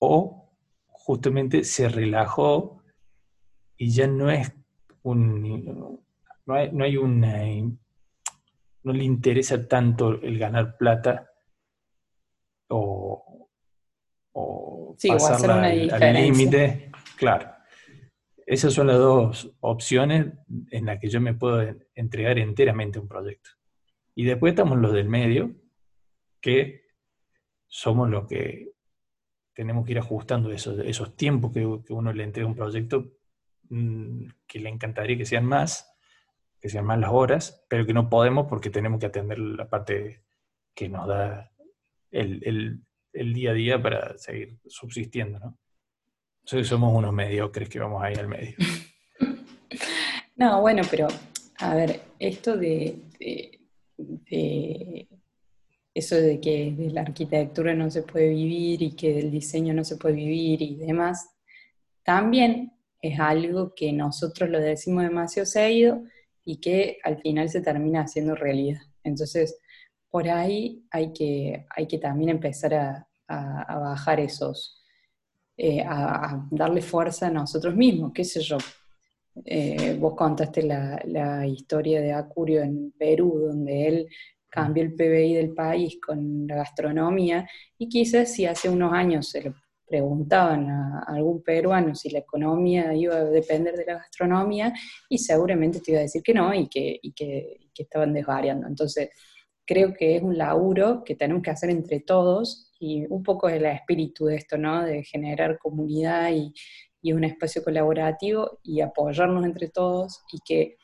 o 0.00 0.52
justamente 0.88 1.62
se 1.62 1.88
relajó 1.88 2.82
y 3.76 3.90
ya 3.90 4.08
no 4.08 4.28
es 4.28 4.52
un, 5.02 6.02
no 6.46 6.54
hay, 6.54 6.72
no 6.72 6.84
hay 6.84 6.96
una, 6.96 7.44
no 8.82 8.92
le 8.92 9.04
interesa 9.04 9.68
tanto 9.68 10.20
el 10.20 10.36
ganar 10.36 10.76
plata 10.76 11.30
o, 12.70 13.48
o 14.32 14.96
pasarla 15.06 15.68
al 15.68 16.12
límite. 16.12 16.90
Claro. 17.16 17.52
Esas 18.44 18.74
son 18.74 18.88
las 18.88 18.98
dos 18.98 19.54
opciones 19.60 20.26
en 20.72 20.86
las 20.86 20.98
que 20.98 21.08
yo 21.08 21.20
me 21.20 21.34
puedo 21.34 21.62
entregar 21.94 22.36
enteramente 22.38 22.98
un 22.98 23.06
proyecto. 23.06 23.50
Y 24.16 24.24
después 24.24 24.54
estamos 24.54 24.78
los 24.78 24.92
del 24.92 25.08
medio, 25.08 25.54
que 26.46 26.82
somos 27.66 28.08
los 28.08 28.26
que 28.26 28.72
tenemos 29.54 29.84
que 29.84 29.92
ir 29.92 29.98
ajustando 29.98 30.52
esos, 30.52 30.78
esos 30.80 31.16
tiempos 31.16 31.52
que, 31.52 31.64
uno 31.64 32.12
le 32.12 32.24
entrega 32.24 32.46
un 32.46 32.54
proyecto 32.54 33.16
Mm, 33.68 34.28
que 34.46 34.60
le 34.60 34.68
encantaría 34.68 35.16
que 35.16 35.26
sean 35.26 35.44
más, 35.44 35.92
que 36.60 36.68
sean 36.68 36.84
más 36.84 36.98
las 36.98 37.10
horas, 37.10 37.64
pero 37.68 37.84
que 37.84 37.92
no 37.92 38.08
podemos 38.08 38.46
porque 38.48 38.70
tenemos 38.70 39.00
que 39.00 39.06
atender 39.06 39.38
la 39.38 39.68
parte 39.68 40.22
que 40.74 40.88
nos 40.88 41.08
da 41.08 41.50
el, 42.10 42.80
día 43.12 43.50
a 43.50 43.54
día 43.54 43.82
para 43.82 44.16
seguir 44.18 44.58
subsistiendo, 44.66 45.38
¿no? 45.38 45.58
Somos 46.44 46.94
unos 46.94 47.12
mediocres 47.12 47.68
que 47.68 47.80
vamos 47.80 48.02
ahí 48.02 48.14
al 48.14 48.28
medio. 48.28 48.56
No, 50.38 50.60
bueno, 50.60 50.82
pero 50.90 51.08
a 51.60 51.74
ver, 51.74 52.02
esto 52.18 52.58
de, 52.58 53.00
eso 55.96 56.14
de 56.16 56.38
que 56.42 56.74
de 56.76 56.90
la 56.90 57.00
arquitectura 57.00 57.74
no 57.74 57.90
se 57.90 58.02
puede 58.02 58.28
vivir 58.28 58.82
y 58.82 58.92
que 58.92 59.14
del 59.14 59.30
diseño 59.30 59.72
no 59.72 59.82
se 59.82 59.96
puede 59.96 60.16
vivir 60.16 60.60
y 60.60 60.76
demás, 60.76 61.30
también 62.02 62.74
es 63.00 63.18
algo 63.18 63.72
que 63.74 63.94
nosotros 63.94 64.50
lo 64.50 64.60
decimos 64.60 65.04
demasiado 65.04 65.46
seguido 65.46 66.02
y 66.44 66.58
que 66.58 66.98
al 67.02 67.16
final 67.22 67.48
se 67.48 67.62
termina 67.62 68.02
haciendo 68.02 68.34
realidad. 68.34 68.82
Entonces, 69.04 69.58
por 70.10 70.28
ahí 70.28 70.84
hay 70.90 71.14
que, 71.14 71.64
hay 71.70 71.86
que 71.86 71.96
también 71.96 72.28
empezar 72.28 72.74
a, 72.74 73.06
bajar 73.26 74.20
esos, 74.20 74.84
eh, 75.56 75.80
a, 75.82 76.46
darle 76.50 76.82
fuerza 76.82 77.28
a 77.28 77.30
nosotros 77.30 77.74
mismos, 77.74 78.12
qué 78.12 78.24
sé 78.24 78.42
yo. 78.42 78.58
Eh, 79.46 79.96
vos 79.98 80.14
contaste 80.14 80.62
la, 80.62 81.46
historia 81.46 82.02
de 82.02 82.12
Acurio 82.12 82.62
en 82.62 82.92
Perú, 82.92 83.38
donde 83.48 83.88
él 83.88 84.08
cambió 84.48 84.82
el 84.82 84.94
PBI 84.94 85.34
del 85.34 85.54
país 85.54 85.98
con 86.04 86.46
la 86.46 86.56
gastronomía 86.56 87.48
y 87.78 87.88
quizás 87.88 88.32
si 88.32 88.46
hace 88.46 88.68
unos 88.68 88.92
años 88.92 89.28
se 89.28 89.42
lo 89.42 89.54
preguntaban 89.86 90.68
a 90.68 91.04
algún 91.06 91.42
peruano 91.42 91.94
si 91.94 92.10
la 92.10 92.18
economía 92.18 92.92
iba 92.94 93.16
a 93.16 93.24
depender 93.24 93.76
de 93.76 93.86
la 93.86 93.94
gastronomía 93.94 94.72
y 95.08 95.18
seguramente 95.18 95.80
te 95.80 95.92
iba 95.92 96.00
a 96.00 96.02
decir 96.02 96.22
que 96.22 96.34
no 96.34 96.52
y 96.52 96.68
que, 96.68 96.98
que, 97.14 97.58
estaban 97.78 98.12
desvariando. 98.12 98.66
Entonces, 98.66 99.10
creo 99.64 99.92
que 99.94 100.16
es 100.16 100.22
un 100.22 100.36
laburo 100.36 101.04
que 101.04 101.14
tenemos 101.14 101.42
que 101.42 101.50
hacer 101.50 101.70
entre 101.70 102.00
todos 102.00 102.72
y 102.80 103.06
un 103.08 103.22
poco 103.22 103.48
es 103.48 103.56
el 103.56 103.66
espíritu 103.66 104.26
de 104.26 104.36
esto, 104.36 104.58
¿no? 104.58 104.84
De 104.84 105.04
generar 105.04 105.58
comunidad 105.58 106.30
y, 106.32 106.52
un 107.12 107.22
espacio 107.22 107.62
colaborativo 107.62 108.58
y 108.64 108.80
apoyarnos 108.80 109.44
entre 109.44 109.68
todos 109.68 110.24
y 110.32 110.38
que 110.44 110.76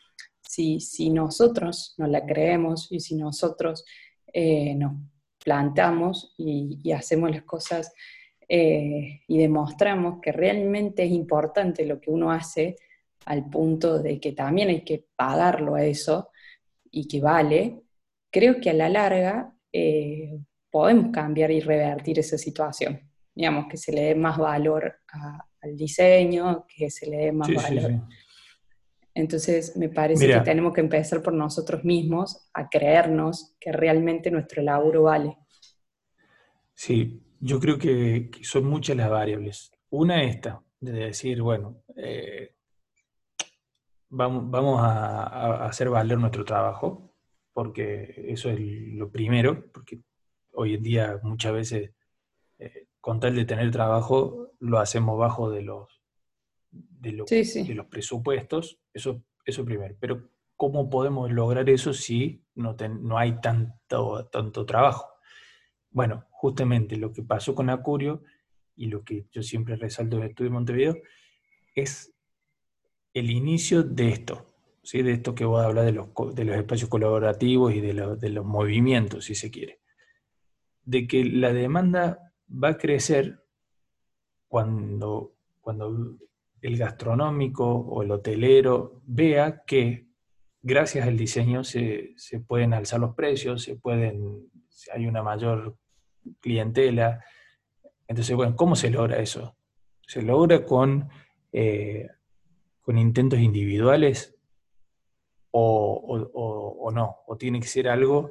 si, 0.52 0.80
si 0.80 1.08
nosotros 1.08 1.94
nos 1.96 2.10
la 2.10 2.26
creemos 2.26 2.88
y 2.90 3.00
si 3.00 3.16
nosotros 3.16 3.86
eh, 4.34 4.74
nos 4.74 4.92
plantamos 5.42 6.34
y, 6.36 6.78
y 6.84 6.92
hacemos 6.92 7.30
las 7.30 7.44
cosas 7.44 7.94
eh, 8.46 9.22
y 9.26 9.38
demostramos 9.38 10.20
que 10.20 10.30
realmente 10.30 11.04
es 11.04 11.10
importante 11.10 11.86
lo 11.86 11.98
que 11.98 12.10
uno 12.10 12.30
hace 12.30 12.76
al 13.24 13.48
punto 13.48 14.02
de 14.02 14.20
que 14.20 14.32
también 14.32 14.68
hay 14.68 14.84
que 14.84 15.06
pagarlo 15.16 15.74
a 15.74 15.86
eso 15.86 16.28
y 16.90 17.08
que 17.08 17.22
vale, 17.22 17.80
creo 18.30 18.60
que 18.60 18.68
a 18.68 18.74
la 18.74 18.90
larga 18.90 19.54
eh, 19.72 20.38
podemos 20.70 21.10
cambiar 21.12 21.50
y 21.50 21.60
revertir 21.60 22.18
esa 22.18 22.36
situación. 22.36 23.00
Digamos, 23.34 23.68
que 23.70 23.78
se 23.78 23.90
le 23.90 24.02
dé 24.02 24.14
más 24.14 24.36
valor 24.36 24.96
al 25.62 25.76
diseño, 25.78 26.66
que 26.68 26.90
se 26.90 27.08
le 27.08 27.16
dé 27.16 27.32
más 27.32 27.48
valor. 27.54 28.02
Entonces, 29.14 29.76
me 29.76 29.88
parece 29.88 30.26
que 30.26 30.40
tenemos 30.40 30.72
que 30.72 30.80
empezar 30.80 31.22
por 31.22 31.34
nosotros 31.34 31.84
mismos 31.84 32.48
a 32.54 32.68
creernos 32.68 33.54
que 33.60 33.72
realmente 33.72 34.30
nuestro 34.30 34.62
laburo 34.62 35.04
vale. 35.04 35.36
Sí, 36.74 37.22
yo 37.40 37.60
creo 37.60 37.78
que, 37.78 38.30
son 38.42 38.64
muchas 38.64 38.96
las 38.96 39.10
variables. 39.10 39.70
Una 39.90 40.24
esta, 40.24 40.62
de 40.80 40.92
decir, 40.92 41.42
bueno, 41.42 41.82
eh, 41.96 42.54
vamos, 44.08 44.50
vamos 44.50 44.80
a, 44.82 45.66
hacer 45.66 45.90
valer 45.90 46.18
nuestro 46.18 46.44
trabajo, 46.44 47.14
porque 47.52 48.26
eso 48.28 48.48
es 48.48 48.58
lo 48.60 49.10
primero, 49.10 49.70
porque 49.72 50.00
hoy 50.52 50.74
en 50.74 50.82
día 50.82 51.20
muchas 51.22 51.52
veces, 51.52 51.90
eh, 52.58 52.86
con 53.00 53.20
tal 53.20 53.36
de 53.36 53.44
tener 53.44 53.70
trabajo, 53.70 54.52
lo 54.60 54.78
hacemos 54.78 55.18
bajo 55.18 55.50
de 55.50 55.62
los, 55.62 55.91
de, 56.72 57.12
los 57.12 57.86
presupuestos, 57.86 58.78
eso, 58.92 59.22
eso 59.44 59.64
primero. 59.64 59.94
Pero 60.00 60.30
¿cómo 60.56 60.88
podemos 60.88 61.30
lograr 61.30 61.68
eso 61.68 61.92
si 61.92 62.42
no, 62.54 62.76
no 63.00 63.18
hay 63.18 63.40
tanto, 63.40 64.26
tanto 64.26 64.64
trabajo? 64.64 65.08
Bueno, 65.90 66.26
justamente 66.30 66.96
lo 66.96 67.12
que 67.12 67.22
pasó 67.22 67.54
con 67.54 67.70
Acurio 67.70 68.22
y 68.76 68.86
lo 68.86 69.04
que 69.04 69.26
yo 69.30 69.42
siempre 69.42 69.76
resalto 69.76 70.16
en 70.16 70.22
el 70.22 70.28
estudio 70.30 70.50
de 70.50 70.54
Montevideo 70.54 70.96
es 71.74 72.14
el 73.12 73.30
inicio 73.30 73.82
de 73.82 74.08
esto, 74.08 74.46
¿sí? 74.82 75.02
de 75.02 75.12
esto 75.12 75.34
que 75.34 75.44
voy 75.44 75.60
a 75.60 75.66
hablar 75.66 75.84
de 75.84 75.92
los, 75.92 76.08
de 76.34 76.44
los 76.44 76.56
espacios 76.56 76.88
colaborativos 76.88 77.74
y 77.74 77.80
de, 77.80 78.16
de 78.16 78.28
los 78.30 78.44
movimientos, 78.44 79.26
si 79.26 79.34
se 79.34 79.50
quiere. 79.50 79.80
De 80.84 81.06
que 81.06 81.24
la 81.24 81.52
demanda 81.52 82.32
va 82.50 82.70
a 82.70 82.78
crecer 82.78 83.44
cuando, 84.48 85.34
cuando 85.60 86.18
el 86.62 86.78
gastronómico 86.78 87.66
o 87.66 88.02
el 88.02 88.10
hotelero 88.12 89.02
vea 89.04 89.64
que 89.66 90.06
gracias 90.62 91.06
al 91.06 91.16
diseño 91.16 91.64
se, 91.64 92.14
se 92.16 92.38
pueden 92.38 92.72
alzar 92.72 93.00
los 93.00 93.14
precios, 93.16 93.62
se 93.64 93.74
pueden, 93.76 94.48
hay 94.94 95.06
una 95.06 95.22
mayor 95.22 95.76
clientela. 96.40 97.22
Entonces, 98.06 98.36
bueno, 98.36 98.54
¿cómo 98.54 98.76
se 98.76 98.90
logra 98.90 99.18
eso? 99.18 99.56
Se 100.06 100.22
logra 100.22 100.64
con, 100.64 101.08
eh, 101.50 102.08
con 102.80 102.96
intentos 102.96 103.40
individuales 103.40 104.36
o, 105.50 106.90
no, 106.94 107.16
o 107.26 107.36
tiene 107.36 107.60
que 107.60 107.66
ser 107.66 107.88
algo... 107.88 108.30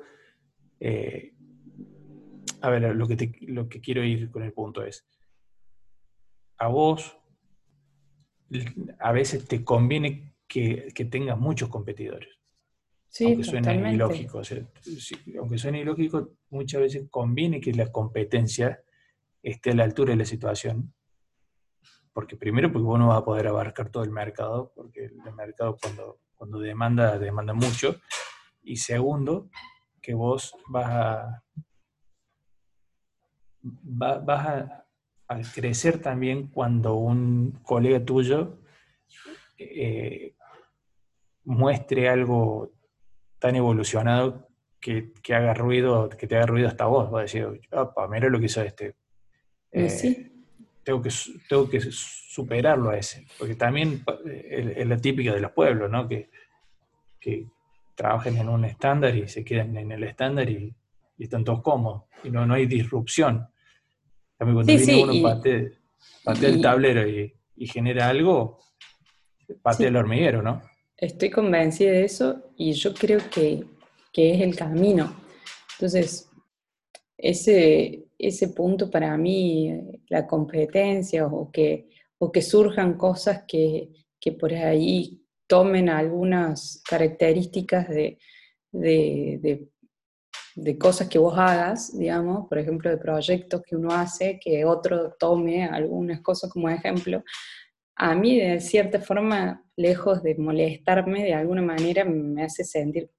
Eh, 0.79 1.33
a 2.61 2.69
ver, 2.69 2.95
lo 2.95 3.07
que, 3.07 3.31
lo 3.41 3.67
que 3.67 3.81
quiero 3.81 4.03
ir 4.03 4.29
con 4.29 4.43
el 4.43 4.53
punto 4.53 4.83
es, 4.83 5.07
a 6.59 6.67
vos 6.67 7.20
a 8.99 9.11
veces 9.11 9.47
te 9.47 9.63
conviene 9.63 10.35
que, 10.47 10.93
tengas 11.09 11.37
muchos 11.37 11.69
competidores. 11.69 12.29
Sí, 13.07 13.25
aunque 13.25 13.43
suene 13.43 13.93
ilógico. 13.93 14.41
aunque 15.39 15.57
suene 15.57 15.81
ilógico, 15.81 16.31
muchas 16.49 16.81
veces 16.81 17.07
conviene 17.09 17.59
que 17.59 17.73
la 17.73 17.91
competencia 17.91 18.81
esté 19.43 19.71
a 19.71 19.75
la 19.75 19.83
altura 19.83 20.11
de 20.11 20.17
la 20.17 20.25
situación. 20.25 20.93
Porque 22.13 22.35
primero, 22.35 22.71
porque 22.71 22.85
vos 22.85 22.99
no 22.99 23.07
vas 23.07 23.21
a 23.21 23.25
poder 23.25 23.47
abarcar 23.47 23.89
todo 23.89 24.03
el 24.03 24.11
mercado, 24.11 24.71
porque 24.75 25.05
el 25.05 25.33
mercado 25.33 25.77
cuando, 25.81 26.19
cuando 26.35 26.59
demanda, 26.59 27.17
demanda 27.17 27.53
mucho. 27.53 28.01
Y 28.63 28.77
segundo, 28.77 29.49
que 30.01 30.13
vos 30.13 30.53
vas 30.67 30.89
a, 30.89 31.43
vas 33.61 34.47
a, 34.47 34.80
al 35.31 35.49
crecer 35.49 35.99
también 35.99 36.47
cuando 36.47 36.95
un 36.95 37.61
colega 37.63 38.03
tuyo 38.03 38.59
eh, 39.57 40.33
muestre 41.45 42.09
algo 42.09 42.73
tan 43.39 43.55
evolucionado 43.55 44.49
que, 44.81 45.13
haga 45.33 45.53
ruido, 45.53 46.09
que 46.09 46.27
te 46.27 46.35
haga 46.35 46.47
ruido 46.47 46.67
hasta 46.67 46.85
vos. 46.85 47.09
Vas 47.09 47.19
a 47.19 47.23
decir, 47.23 47.61
opa, 47.71 48.09
mira 48.09 48.27
lo 48.27 48.39
que 48.39 48.47
hizo 48.47 48.61
este. 48.61 48.95
Eh, 49.71 50.31
tengo, 50.83 51.01
que, 51.01 51.09
tengo 51.47 51.69
que 51.69 51.79
superarlo 51.79 52.89
a 52.89 52.97
ese. 52.97 53.25
Porque 53.39 53.55
también 53.55 54.03
eh, 54.25 54.73
es, 54.75 54.87
la 54.87 54.97
típica 54.97 55.33
de 55.33 55.39
los 55.39 55.51
pueblos, 55.51 55.89
¿no? 55.89 56.09
Que, 56.09 56.29
que 57.21 57.47
trabajen 57.95 58.35
en 58.37 58.49
un 58.49 58.65
estándar 58.65 59.15
y 59.15 59.29
se 59.29 59.45
quedan 59.45 59.77
en 59.77 59.93
el 59.93 60.03
estándar 60.03 60.49
y, 60.49 60.75
están 61.17 61.45
todos 61.45 61.61
cómodos. 61.61 62.03
Y 62.23 62.31
no, 62.31 62.45
no 62.45 62.55
hay 62.55 62.65
disrupción. 62.65 63.50
También 64.41 64.55
cuando 64.65 64.73
viene 64.75 65.03
uno, 65.03 65.21
patea, 66.23 66.49
el 66.49 66.61
tablero 66.63 67.07
y, 67.07 67.31
genera 67.67 68.09
algo, 68.09 68.57
patea 69.61 69.89
el 69.89 69.95
hormiguero, 69.95 70.41
¿no? 70.41 70.63
Estoy 70.97 71.29
convencida 71.29 71.91
de 71.91 72.05
eso 72.05 72.51
y 72.57 72.71
yo 72.73 72.91
creo 72.95 73.19
que, 73.29 73.63
es 74.11 74.41
el 74.41 74.55
camino. 74.55 75.15
Entonces, 75.73 76.27
ese, 77.15 78.07
ese 78.17 78.47
punto 78.47 78.89
para 78.89 79.15
mí, 79.15 79.79
la 80.09 80.25
competencia 80.25 81.27
o 81.27 81.51
que, 81.51 81.91
o 82.17 82.31
que 82.31 82.41
surjan 82.41 82.97
cosas 82.97 83.43
que, 83.47 83.89
por 84.39 84.55
ahí 84.55 85.21
tomen 85.45 85.87
algunas 85.87 86.81
características 86.89 87.89
de, 87.89 88.17
de, 88.71 89.37
de 89.39 89.67
cosas 90.79 91.07
que 91.07 91.19
vos 91.19 91.37
hagas, 91.37 91.97
digamos, 91.97 92.47
por 92.47 92.57
ejemplo, 92.57 92.89
de 92.89 92.97
proyectos 92.97 93.61
que 93.61 93.75
uno 93.75 93.91
hace, 93.91 94.39
que 94.39 94.65
otro 94.65 95.13
tome 95.19 95.65
algunas 95.65 96.21
cosas 96.21 96.51
como 96.51 96.69
ejemplo, 96.69 97.23
a 97.95 98.15
mí 98.15 98.39
de 98.39 98.59
cierta 98.59 98.99
forma, 98.99 99.63
lejos 99.75 100.23
de 100.23 100.35
molestarme, 100.35 101.23
de 101.23 101.33
alguna 101.33 101.61
manera 101.61 102.05
me 102.05 102.43
hace 102.43 102.63
sentir 102.63 103.09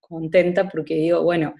contenta 0.00 0.68
porque 0.68 0.94
digo, 0.94 1.22
bueno, 1.22 1.54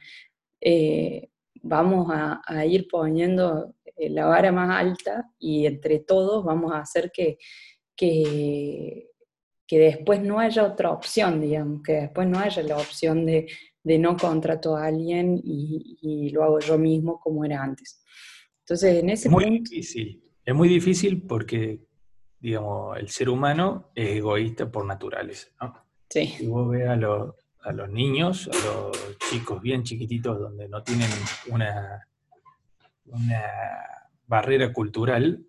eh, 0.60 1.28
vamos 1.62 2.08
a, 2.10 2.64
ir 2.66 2.86
poniendo 2.88 3.74
eh, 3.96 4.10
la 4.10 4.26
vara 4.26 4.52
más 4.52 4.70
alta 4.78 5.30
y 5.38 5.66
entre 5.66 6.00
todos 6.00 6.44
vamos 6.44 6.72
a 6.72 6.80
hacer 6.80 7.10
que, 7.12 7.38
que, 7.96 9.10
que 9.66 9.78
después 9.78 10.20
no 10.22 10.38
haya 10.38 10.64
otra 10.64 10.90
opción, 10.90 11.40
digamos, 11.40 11.82
que 11.82 11.92
después 11.92 12.28
no 12.28 12.38
haya 12.38 12.62
la 12.62 12.76
opción 12.76 13.26
de 13.26 13.46
de 13.82 13.98
no 13.98 14.16
contrato 14.16 14.76
a 14.76 14.86
alguien 14.86 15.40
y, 15.42 16.30
lo 16.30 16.44
hago 16.44 16.60
yo 16.60 16.78
mismo 16.78 17.18
como 17.18 17.44
era 17.44 17.62
antes. 17.62 18.02
Entonces, 18.60 19.02
en 19.02 19.10
ese 19.10 19.28
es 19.28 19.32
muy 19.32 19.50
difícil. 19.50 20.22
Es 20.44 20.54
muy 20.54 20.68
difícil 20.68 21.22
porque, 21.22 21.80
digamos, 22.38 22.98
el 22.98 23.08
ser 23.08 23.28
humano 23.28 23.90
es 23.94 24.16
egoísta 24.16 24.70
por 24.70 24.84
naturaleza, 24.84 25.48
¿no? 25.60 25.74
Sí. 26.08 26.34
Si 26.38 26.46
vos 26.46 26.70
ves 26.70 26.88
a, 26.88 26.94
a 26.94 27.72
los 27.72 27.90
niños, 27.90 28.48
a 28.48 28.66
los 28.66 29.18
chicos 29.30 29.60
bien 29.60 29.82
chiquititos 29.82 30.38
donde 30.38 30.68
no 30.68 30.82
tienen 30.82 31.10
una, 31.48 32.06
una 33.06 33.42
barrera 34.26 34.72
cultural, 34.72 35.44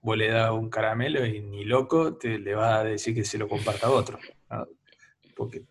vos 0.00 0.16
le 0.16 0.28
das 0.28 0.50
un 0.50 0.68
caramelo 0.68 1.24
y 1.24 1.40
ni 1.40 1.64
loco 1.64 2.16
te 2.16 2.38
le 2.38 2.54
va 2.54 2.80
a 2.80 2.84
decir 2.84 3.14
que 3.14 3.24
se 3.24 3.38
lo 3.38 3.48
comparta 3.48 3.86
a 3.86 3.90
otro. 3.90 4.18
Porque 5.36 5.64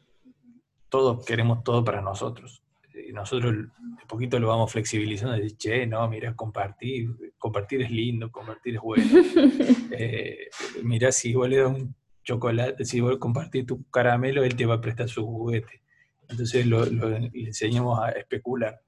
todos 0.92 1.26
queremos 1.26 1.64
todo 1.64 1.84
para 1.84 2.02
nosotros. 2.02 2.62
Y 2.94 3.14
nosotros 3.14 3.56
de 3.56 4.06
poquito 4.08 4.38
lo 4.38 4.50
vamos 4.50 4.72
flexibilizando, 4.72 5.38
de 5.38 5.56
che, 5.56 5.88
no, 5.88 6.08
mira, 6.10 6.36
compartir, 6.36 7.10
compartir 7.40 7.82
es 7.82 7.90
lindo, 7.90 8.30
compartir 8.30 8.76
es 8.76 8.82
bueno. 8.82 9.06
eh, 9.92 10.50
mira, 10.84 11.12
si 11.14 11.34
vos 11.34 11.48
le 11.48 11.58
das 11.58 11.72
un 11.72 11.96
chocolate, 12.24 12.84
si 12.84 13.00
vos 13.00 13.18
compartís 13.18 13.66
tu 13.66 13.90
caramelo, 13.90 14.44
él 14.44 14.56
te 14.56 14.66
va 14.66 14.76
a 14.76 14.82
prestar 14.82 15.08
su 15.08 15.26
juguete. 15.26 15.82
Entonces 16.28 16.66
lo, 16.66 16.86
le 16.86 17.32
enseñamos 17.34 17.98
a 17.98 18.10
especular. 18.10 18.82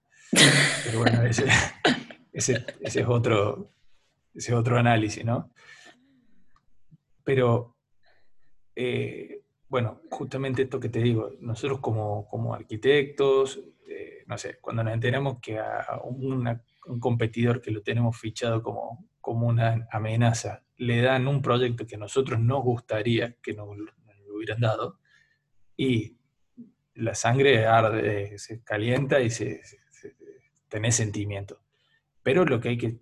Pero 0.84 1.00
bueno, 1.00 1.24
ese, 1.24 1.46
ese, 2.34 2.66
ese, 2.82 3.00
es 3.00 3.08
otro, 3.08 3.72
ese 4.36 4.52
es 4.52 4.58
otro 4.58 4.78
análisis, 4.78 5.24
¿no? 5.24 5.52
Pero 7.24 7.78
eh, 8.76 9.43
bueno, 9.74 10.02
justamente 10.12 10.62
esto 10.62 10.80
que 10.80 10.90
te 10.90 11.00
digo, 11.00 11.32
nosotros 11.40 11.80
como, 11.80 12.54
arquitectos, 12.54 13.60
eh, 13.90 14.24
no 14.28 14.38
sé, 14.38 14.60
cuando 14.62 14.84
nos 14.84 14.94
enteramos 14.94 15.40
que 15.42 15.58
a 15.58 16.00
un 16.04 16.60
competidor 17.00 17.60
que 17.60 17.72
lo 17.72 17.82
tenemos 17.82 18.16
fichado 18.16 18.62
como, 18.62 19.10
como 19.20 19.48
una 19.48 19.88
amenaza, 19.90 20.64
le 20.78 21.02
dan 21.02 21.28
un 21.28 21.42
proyecto 21.42 21.88
que 21.88 21.96
a 21.96 21.98
nosotros 21.98 22.40
nos 22.40 22.62
gustaría 22.62 23.36
que 23.42 23.56
nos, 23.56 23.76
lo 23.76 24.36
hubieran 24.36 24.60
dado, 24.60 25.00
y 25.76 26.18
la 26.94 27.16
sangre 27.16 27.66
arde, 27.66 28.38
se 28.38 28.64
calienta 28.64 29.22
y 29.22 29.32
se, 29.32 29.60
tiene 30.70 30.92
sentimiento. 30.92 31.64
Pero 32.22 32.46
lo 32.46 32.62
que 32.62 32.70
hay 32.70 32.78
que 32.78 33.00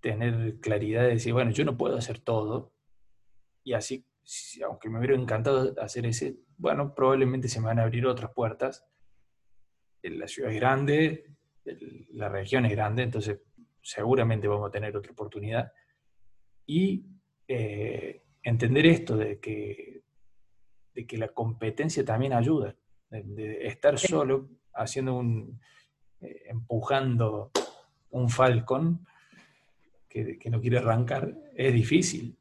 tener 0.00 0.58
claridad 0.60 1.06
es 1.06 1.16
decir, 1.16 1.34
bueno, 1.34 1.50
yo 1.50 1.66
no 1.66 1.76
puedo 1.76 1.98
hacer 1.98 2.18
todo, 2.18 2.72
y 3.62 3.74
así 3.74 4.06
aunque 4.64 4.88
me 4.88 4.98
hubiera 4.98 5.14
encantado 5.14 5.74
hacer 5.80 6.06
ese, 6.06 6.36
bueno, 6.56 6.94
probablemente 6.94 7.48
se 7.48 7.60
me 7.60 7.66
van 7.66 7.78
a 7.78 7.82
abrir 7.84 8.06
otras 8.06 8.32
puertas. 8.32 8.86
La 10.02 10.28
ciudad 10.28 10.50
es 10.50 10.56
grande, 10.56 11.36
la 12.12 12.28
región 12.28 12.66
es 12.66 12.72
grande, 12.72 13.02
entonces 13.02 13.40
seguramente 13.82 14.48
vamos 14.48 14.68
a 14.68 14.72
tener 14.72 14.96
otra 14.96 15.12
oportunidad. 15.12 15.72
Y 16.66 17.06
eh, 17.48 18.22
entender 18.42 18.86
esto 18.86 19.16
de 19.16 19.38
que 19.40 19.94
que 21.04 21.18
la 21.18 21.28
competencia 21.28 22.04
también 22.04 22.32
ayuda, 22.32 22.76
de, 23.10 23.66
estar 23.66 23.98
solo 23.98 24.48
haciendo 24.72 25.14
un, 25.16 25.60
eh, 26.20 26.44
empujando 26.46 27.50
un 28.10 28.28
Falcon 28.28 29.04
que, 30.08 30.38
no 30.48 30.60
quiere 30.60 30.78
arrancar, 30.78 31.36
es 31.56 31.74
difícil. 31.74 32.38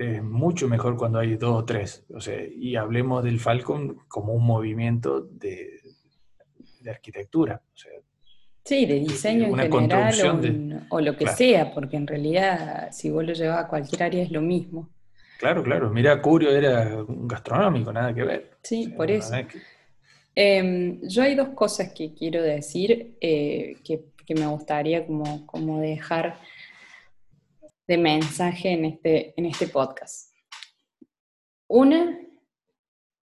Es 0.00 0.22
mucho 0.22 0.66
mejor 0.66 0.96
cuando 0.96 1.18
hay 1.18 1.36
dos 1.36 1.62
o 1.62 1.64
tres. 1.66 2.06
O 2.14 2.22
sea, 2.22 2.42
y 2.42 2.74
hablemos 2.74 3.22
del 3.22 3.38
Falcon 3.38 3.98
como 4.08 4.32
un 4.32 4.46
movimiento 4.46 5.20
de, 5.20 5.78
arquitectura. 6.90 7.60
sí, 8.64 8.86
de 8.86 8.94
diseño 8.94 9.48
en 9.48 9.70
general 9.70 10.86
o, 10.88 11.02
lo 11.02 11.14
que 11.18 11.26
sea, 11.26 11.74
porque 11.74 11.98
en 11.98 12.06
realidad 12.06 12.88
si 12.92 13.10
vos 13.10 13.26
lo 13.26 13.34
llevas 13.34 13.64
a 13.64 13.68
cualquier 13.68 14.04
área 14.04 14.22
es 14.22 14.30
lo 14.30 14.40
mismo. 14.40 14.88
Claro, 15.38 15.62
claro. 15.62 15.90
Mira, 15.90 16.22
Curio 16.22 16.50
era 16.50 17.04
un 17.04 17.28
gastronómico, 17.28 17.92
nada 17.92 18.14
que 18.14 18.22
ver. 18.22 18.50
Sí, 18.62 18.88
por 18.88 19.10
eso. 19.10 19.34
Em, 20.34 20.98
yo 21.02 21.22
hay 21.24 21.34
dos 21.34 21.50
cosas 21.50 21.92
que 21.92 22.14
quiero 22.14 22.42
decir 22.42 23.18
eh, 23.20 23.76
que, 23.84 24.00
me 24.34 24.46
gustaría 24.46 25.04
como, 25.06 25.44
como 25.44 25.80
dejar 25.80 26.38
de 27.90 27.98
mensaje 27.98 28.70
en 28.70 28.84
este, 28.84 29.34
en 29.36 29.46
este 29.46 29.66
podcast. 29.66 30.32
Una, 31.66 32.20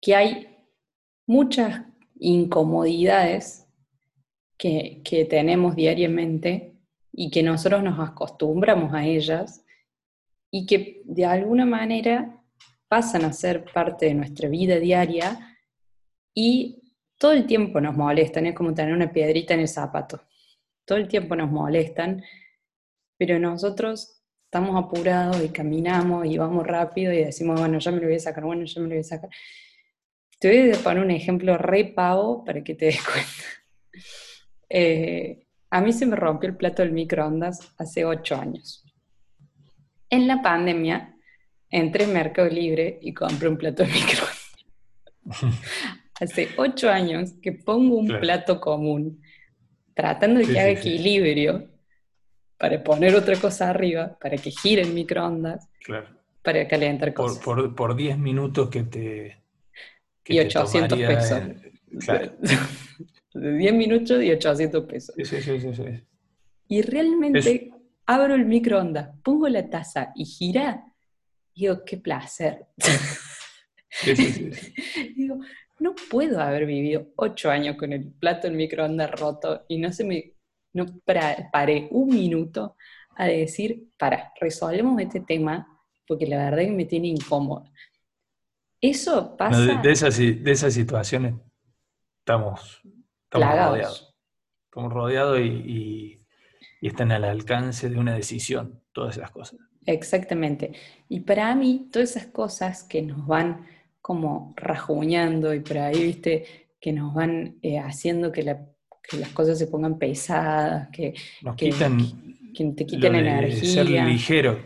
que 0.01 0.13
hay 0.13 0.57
muchas 1.25 1.85
incomodidades 2.19 3.65
que, 4.57 5.01
que 5.05 5.23
tenemos 5.23 5.73
diariamente 5.73 6.75
y 7.13 7.31
que 7.31 7.43
nosotros 7.43 7.81
nos 7.81 7.97
acostumbramos 7.97 8.93
a 8.93 9.05
ellas 9.05 9.63
y 10.51 10.65
que 10.65 11.01
de 11.05 11.25
alguna 11.25 11.65
manera 11.65 12.43
pasan 12.89 13.23
a 13.23 13.31
ser 13.31 13.63
parte 13.71 14.07
de 14.07 14.15
nuestra 14.15 14.49
vida 14.49 14.79
diaria 14.79 15.57
y 16.33 16.93
todo 17.17 17.31
el 17.31 17.47
tiempo 17.47 17.79
nos 17.79 17.95
molestan, 17.95 18.47
es 18.47 18.53
como 18.53 18.73
tener 18.73 18.93
una 18.93 19.13
piedrita 19.13 19.53
en 19.53 19.61
el 19.61 19.69
zapato. 19.69 20.23
Todo 20.83 20.97
el 20.97 21.07
tiempo 21.07 21.37
nos 21.37 21.49
molestan, 21.49 22.21
pero 23.17 23.39
nosotros 23.39 24.16
estamos 24.57 24.83
apurados 24.83 25.43
y 25.43 25.49
caminamos 25.49 26.25
y 26.25 26.35
vamos 26.35 26.65
rápido 26.65 27.13
y 27.13 27.17
decimos, 27.17 27.59
bueno, 27.59 27.77
ya 27.77 27.91
me 27.91 27.99
lo 27.99 28.07
voy 28.07 28.15
a 28.15 28.19
sacar, 28.19 28.43
bueno, 28.43 28.65
ya 28.65 28.81
me 28.81 28.87
lo 28.87 28.95
voy 28.95 29.01
a 29.01 29.03
sacar. 29.03 29.29
Te 30.39 30.47
voy 30.47 30.71
a 30.71 30.83
poner 30.83 31.03
un 31.03 31.11
ejemplo 31.11 31.59
re 31.59 31.85
pavo 31.85 32.43
para 32.43 32.63
que 32.63 32.73
te 32.73 32.85
des 32.85 33.03
cuenta. 33.03 34.03
Eh, 34.67 35.45
a 35.69 35.79
mí 35.79 35.93
se 35.93 36.07
me 36.07 36.15
rompió 36.15 36.49
el 36.49 36.57
plato 36.57 36.81
del 36.81 36.91
microondas 36.91 37.71
hace 37.77 38.03
ocho 38.03 38.35
años. 38.35 38.83
En 40.09 40.27
la 40.27 40.41
pandemia 40.41 41.15
entré 41.69 42.05
en 42.05 42.13
Mercado 42.13 42.49
Libre 42.49 42.97
y 42.99 43.13
compré 43.13 43.49
un 43.49 43.57
plato 43.57 43.83
de 43.83 43.89
microondas. 43.89 44.55
hace 46.19 46.49
ocho 46.57 46.89
años 46.89 47.33
que 47.43 47.51
pongo 47.51 47.95
un 47.95 48.07
plato 48.07 48.59
común, 48.59 49.21
tratando 49.93 50.39
de 50.39 50.47
que 50.47 50.59
haga 50.59 50.69
equilibrio 50.69 51.69
para 52.57 52.83
poner 52.83 53.15
otra 53.15 53.35
cosa 53.39 53.69
arriba, 53.69 54.17
para 54.19 54.37
que 54.37 54.51
gire 54.51 54.81
el 54.81 54.93
microondas, 54.93 55.69
para 56.41 56.67
calentar 56.67 57.13
cosas. 57.13 57.43
Por, 57.43 57.75
por, 57.75 57.95
10 57.95 58.17
minutos 58.17 58.69
que 58.69 58.83
te... 58.83 59.43
y 60.25 60.39
800 60.39 60.99
pesos. 60.99 61.41
Claro. 61.99 62.31
De 63.33 63.53
10 63.53 63.73
minutos 63.73 64.23
y 64.23 64.31
800 64.31 64.85
pesos. 64.85 65.15
Sí, 65.15 65.25
sí, 65.25 65.41
sí, 65.41 65.75
sí. 65.75 65.83
Y 66.69 66.81
realmente 66.81 67.71
abro 68.07 68.33
el 68.33 68.45
microondas, 68.45 69.09
pongo 69.23 69.47
la 69.47 69.69
taza 69.69 70.11
y 70.15 70.25
gira, 70.25 70.83
digo, 71.55 71.83
qué 71.85 71.97
placer. 71.97 72.65
Sí, 73.89 74.15
sí, 74.15 74.51
sí. 74.51 74.73
digo, 75.15 75.39
no 75.79 75.93
puedo 76.09 76.41
haber 76.41 76.65
vivido 76.65 77.07
ocho 77.15 77.51
años 77.51 77.75
con 77.77 77.93
el 77.93 78.05
plato 78.05 78.47
del 78.47 78.57
microondas 78.57 79.11
roto 79.11 79.65
y 79.67 79.77
no 79.77 79.91
se 79.93 80.03
me 80.03 80.33
no 80.73 80.85
paré 81.05 81.87
un 81.91 82.09
minuto 82.09 82.75
a 83.15 83.25
decir, 83.25 83.89
para, 83.97 84.31
resolvemos 84.39 85.01
este 85.01 85.21
tema 85.21 85.67
porque 86.07 86.25
la 86.25 86.37
verdad 86.37 86.61
es 86.61 86.67
que 86.67 86.75
me 86.75 86.85
tiene 86.85 87.09
incómoda. 87.09 87.69
Eso 88.79 89.35
pasa... 89.35 89.81
de, 89.81 89.91
esas, 89.91 90.17
de 90.17 90.51
esas 90.51 90.73
situaciones 90.73 91.35
estamos, 92.19 92.81
rodeados. 93.31 94.15
Estamos 94.65 94.93
rodeados 94.93 95.39
y, 95.39 96.21
y, 96.81 96.87
están 96.87 97.11
al 97.11 97.23
alcance 97.23 97.89
de 97.89 97.97
una 97.97 98.13
decisión, 98.15 98.81
todas 98.93 99.17
esas 99.17 99.31
cosas. 99.31 99.59
Exactamente. 99.85 100.73
Y 101.09 101.21
para 101.21 101.53
mí, 101.55 101.89
todas 101.91 102.11
esas 102.11 102.27
cosas 102.27 102.83
que 102.83 103.01
nos 103.01 103.25
van 103.25 103.65
como 103.99 104.53
rajuñando 104.55 105.53
y 105.53 105.61
por 105.61 105.79
ahí, 105.79 106.03
viste, 106.03 106.67
que 106.79 106.93
nos 106.93 107.13
van 107.13 107.57
eh, 107.61 107.79
haciendo 107.79 108.31
que 108.31 108.43
la 108.43 108.69
que 109.07 109.17
las 109.17 109.29
cosas 109.29 109.57
se 109.57 109.67
pongan 109.67 109.97
pesadas, 109.97 110.89
que, 110.89 111.13
que, 111.55 111.71
te 112.75 112.85
quiten 112.85 113.15
energía. 113.15 113.83
Ser 113.83 113.89
ligero. 113.89 114.59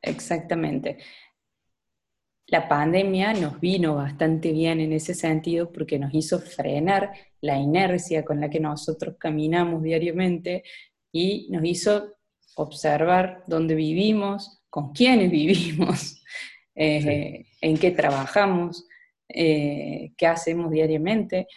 Exactamente. 0.00 0.98
La 2.48 2.68
pandemia 2.68 3.32
nos 3.32 3.58
vino 3.58 3.96
bastante 3.96 4.52
bien 4.52 4.80
en 4.80 4.92
ese 4.92 5.14
sentido 5.14 5.72
porque 5.72 5.98
nos 5.98 6.14
hizo 6.14 6.38
frenar 6.38 7.10
la 7.40 7.58
inercia 7.58 8.24
con 8.24 8.40
la 8.40 8.48
que 8.48 8.60
nosotros 8.60 9.16
caminamos 9.18 9.82
diariamente 9.82 10.62
y 11.10 11.48
nos 11.50 11.64
hizo 11.64 12.14
observar 12.54 13.42
dónde 13.48 13.74
vivimos, 13.74 14.62
con 14.70 14.92
quiénes 14.92 15.30
vivimos, 15.30 16.22
eh, 16.76 17.46
en 17.60 17.78
qué 17.78 17.90
trabajamos, 17.90 18.86
eh, 19.28 20.12
qué 20.16 20.26
hacemos 20.26 20.70
diariamente. 20.70 21.48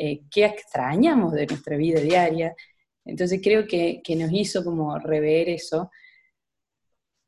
Eh, 0.00 0.22
qué 0.30 0.44
extrañamos 0.44 1.32
de 1.32 1.46
nuestra 1.46 1.76
vida 1.76 2.00
diaria. 2.00 2.54
Entonces 3.04 3.40
creo 3.42 3.66
que, 3.66 4.00
nos 4.16 4.32
hizo 4.32 4.64
como 4.64 4.96
rever 4.98 5.48
eso. 5.48 5.90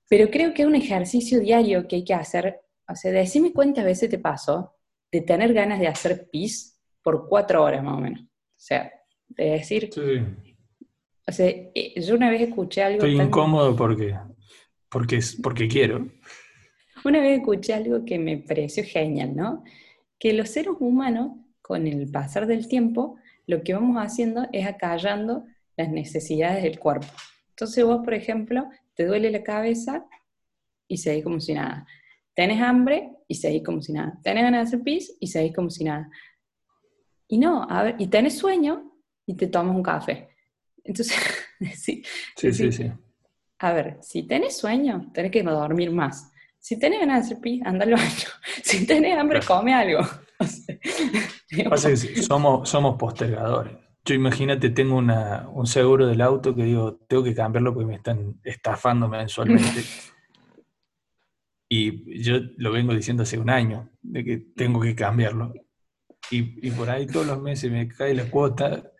Pero 0.08 0.30
creo 0.30 0.54
que 0.54 0.62
es 0.62 0.68
un 0.68 0.76
ejercicio 0.76 1.40
diario 1.40 1.88
que 1.88 1.96
hay 1.96 2.04
que 2.04 2.14
hacer. 2.14 2.60
O 2.88 2.94
sea, 2.94 3.10
decime 3.10 3.52
cuántas 3.52 3.84
veces 3.84 4.08
te 4.08 4.18
pasó 4.18 4.76
de 5.10 5.20
tener 5.22 5.52
ganas 5.52 5.80
de 5.80 5.88
hacer 5.88 6.28
pis 6.30 6.80
por 7.02 7.28
cuatro 7.28 7.64
horas 7.64 7.82
más 7.82 7.94
o 7.94 8.00
menos. 8.00 8.22
O 8.22 8.26
sea, 8.56 8.92
de 9.28 9.44
decir... 9.50 9.90
Sí. 9.92 10.20
O 11.26 11.32
sea, 11.32 11.46
eh, 11.48 12.00
yo 12.00 12.14
una 12.14 12.30
vez 12.30 12.42
escuché 12.42 12.82
algo... 12.82 13.04
Estoy 13.04 13.20
incómodo 13.20 13.74
porque, 13.74 14.16
porque, 14.88 15.20
porque 15.42 15.66
quiero. 15.66 16.08
Una 17.04 17.20
vez 17.20 17.38
escuché 17.38 17.74
algo 17.74 18.04
que 18.04 18.18
me 18.18 18.38
pareció 18.38 18.84
genial, 18.84 19.34
¿no? 19.34 19.64
Que 20.18 20.32
los 20.32 20.50
seres 20.50 20.74
humanos 20.78 21.32
con 21.70 21.86
el 21.86 22.10
pasar 22.10 22.48
del 22.48 22.66
tiempo, 22.66 23.14
lo 23.46 23.62
que 23.62 23.74
vamos 23.74 23.96
haciendo 23.98 24.48
es 24.52 24.66
acallando 24.66 25.44
las 25.76 25.88
necesidades 25.88 26.64
del 26.64 26.80
cuerpo. 26.80 27.06
Entonces 27.50 27.84
vos, 27.84 28.04
por 28.04 28.12
ejemplo, 28.12 28.68
te 28.96 29.06
duele 29.06 29.30
la 29.30 29.44
cabeza 29.44 30.04
y 30.88 30.96
seguís 30.96 31.22
como 31.22 31.38
si 31.38 31.54
nada. 31.54 31.86
Tenés 32.34 32.60
hambre 32.60 33.12
y 33.28 33.36
seguís 33.36 33.62
como 33.62 33.80
si 33.80 33.92
nada. 33.92 34.18
Tenés 34.24 34.42
ganas 34.42 34.62
de 34.62 34.66
hacer 34.66 34.82
pis 34.84 35.16
y 35.20 35.28
seguís 35.28 35.54
como 35.54 35.70
si 35.70 35.84
nada. 35.84 36.10
Y 37.28 37.38
no, 37.38 37.64
a 37.70 37.84
ver, 37.84 37.94
y 38.00 38.08
tenés 38.08 38.36
sueño 38.36 38.92
y 39.24 39.34
te 39.36 39.46
tomas 39.46 39.76
un 39.76 39.84
café. 39.84 40.28
Entonces, 40.82 41.16
sí, 41.76 42.02
sí, 42.34 42.52
sí, 42.52 42.72
sí, 42.72 42.90
A 43.60 43.72
ver, 43.72 43.98
si 44.02 44.24
tenés 44.24 44.56
sueño, 44.56 45.08
tenés 45.14 45.30
que 45.30 45.44
dormir 45.44 45.92
más. 45.92 46.32
Si 46.58 46.80
tenés 46.80 46.98
ganas 46.98 47.20
de 47.20 47.26
hacer 47.26 47.40
pis, 47.40 47.62
anda 47.64 47.84
al 47.84 47.92
baño. 47.92 48.28
Si 48.64 48.84
tenés 48.84 49.16
hambre, 49.16 49.38
come 49.46 49.72
algo. 49.72 50.00
somos, 52.22 52.68
somos 52.68 52.96
postergadores. 52.96 53.74
Yo 54.04 54.14
imagínate, 54.14 54.70
tengo 54.70 54.96
un 54.96 55.66
seguro 55.66 56.06
del 56.06 56.20
auto 56.22 56.54
que 56.54 56.64
digo, 56.64 56.96
tengo 57.06 57.22
que 57.22 57.34
cambiarlo 57.34 57.74
porque 57.74 57.86
me 57.86 57.96
están 57.96 58.40
estafando 58.44 59.08
mensualmente. 59.08 59.82
y 61.68 62.22
yo 62.22 62.38
lo 62.56 62.72
vengo 62.72 62.94
diciendo 62.94 63.24
hace 63.24 63.38
un 63.38 63.50
año, 63.50 63.90
de 64.00 64.24
que 64.24 64.38
tengo 64.56 64.80
que 64.80 64.94
cambiarlo. 64.94 65.52
Y, 66.30 66.70
por 66.70 66.88
ahí 66.88 67.06
todos 67.06 67.26
los 67.26 67.40
meses 67.40 67.70
me 67.72 67.88
cae 67.88 68.14
la 68.14 68.24
cuota 68.30 68.92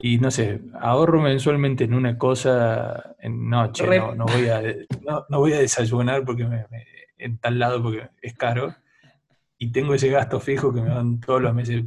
y 0.00 0.18
no 0.18 0.30
sé, 0.30 0.60
ahorro 0.80 1.20
mensualmente 1.20 1.84
en 1.84 1.94
una 1.94 2.18
cosa, 2.18 3.16
en 3.20 3.48
noche, 3.48 3.84
no, 4.16 4.26
voy, 4.26 4.48
a, 4.48 4.62
no, 5.28 5.38
voy 5.38 5.52
a 5.52 5.58
desayunar 5.58 6.24
porque 6.24 6.48
en 7.18 7.38
tal 7.38 7.58
lado 7.58 7.82
porque 7.82 8.08
es 8.22 8.34
caro 8.34 8.74
y 9.58 9.72
tengo 9.72 9.94
ese 9.94 10.08
gasto 10.08 10.40
fijo 10.40 10.72
que 10.72 10.80
me 10.80 10.90
van 10.90 11.20
todos 11.20 11.42
los 11.42 11.54
meses 11.54 11.84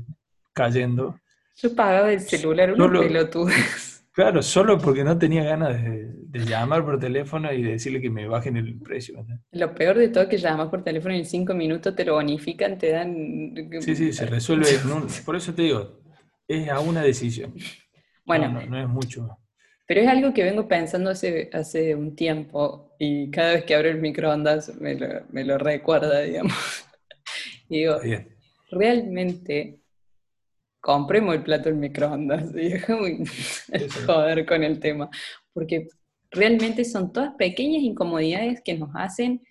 cayendo. 0.54 1.20
Yo 1.56 1.74
pagaba 1.76 2.12
el 2.12 2.20
celular 2.20 2.74
unos 2.74 3.00
pelotudos. 3.00 3.54
Claro, 4.14 4.42
solo 4.44 4.78
porque 4.78 5.06
no 5.06 5.18
tenía 5.18 5.44
ganas 5.46 5.82
de, 5.82 6.40
llamar 6.46 6.84
por 6.84 7.00
teléfono 7.00 7.52
y 7.54 7.64
decirle 7.64 8.02
que 8.02 8.10
me 8.10 8.28
bajen 8.28 8.58
el 8.58 8.78
precio. 8.78 9.26
Lo 9.52 9.74
peor 9.74 9.98
de 9.98 10.10
todo 10.10 10.24
es 10.24 10.30
que 10.30 10.38
llamas 10.38 10.68
por 10.68 10.84
teléfono 10.84 11.16
y 11.16 11.20
en 11.20 11.26
cinco 11.26 11.54
minutos 11.54 11.96
te 11.96 12.04
lo 12.04 12.16
bonifican, 12.16 12.78
te 12.78 12.92
dan... 12.92 13.56
Sí, 13.80 13.96
sí, 13.96 14.12
se 14.12 14.26
resuelve. 14.26 14.68
por 15.26 15.38
eso 15.38 15.54
te 15.54 15.62
digo, 15.62 16.02
es 16.46 16.68
a 16.70 16.80
una 16.80 17.02
decisión. 17.02 17.54
Bueno, 18.24 18.62
no, 18.70 18.80
es 18.80 18.88
mucho. 18.88 19.40
Pero 19.88 20.02
es 20.02 20.08
algo 20.08 20.34
que 20.34 20.44
vengo 20.44 20.68
pensando 20.68 21.10
hace, 21.10 21.50
hace 21.52 21.96
un 21.96 22.16
tiempo 22.16 22.96
y 23.00 23.30
cada 23.32 23.54
vez 23.54 23.66
que 23.66 23.76
abro 23.76 23.90
el 23.90 24.00
microondas 24.00 24.80
me 24.80 24.96
lo, 24.96 25.08
me 25.32 25.44
lo 25.44 25.58
recuerda, 25.58 26.22
digamos. 26.22 26.54
Y 27.72 27.80
digo, 27.80 27.96
realmente 28.70 29.80
compremos 30.82 31.36
el 31.36 31.44
plato 31.44 31.70
en 31.70 31.80
microondas 31.80 32.54
y 32.56 32.78
joder 34.06 34.46
con 34.46 34.62
el 34.62 34.78
tema. 34.82 35.10
Porque 35.54 35.88
realmente 36.30 36.84
son 36.84 37.14
todas 37.14 37.34
pequeñas 37.36 37.82
incomodidades 37.82 38.62
que 38.62 38.78
nos 38.78 38.90
hacen, 38.94 39.42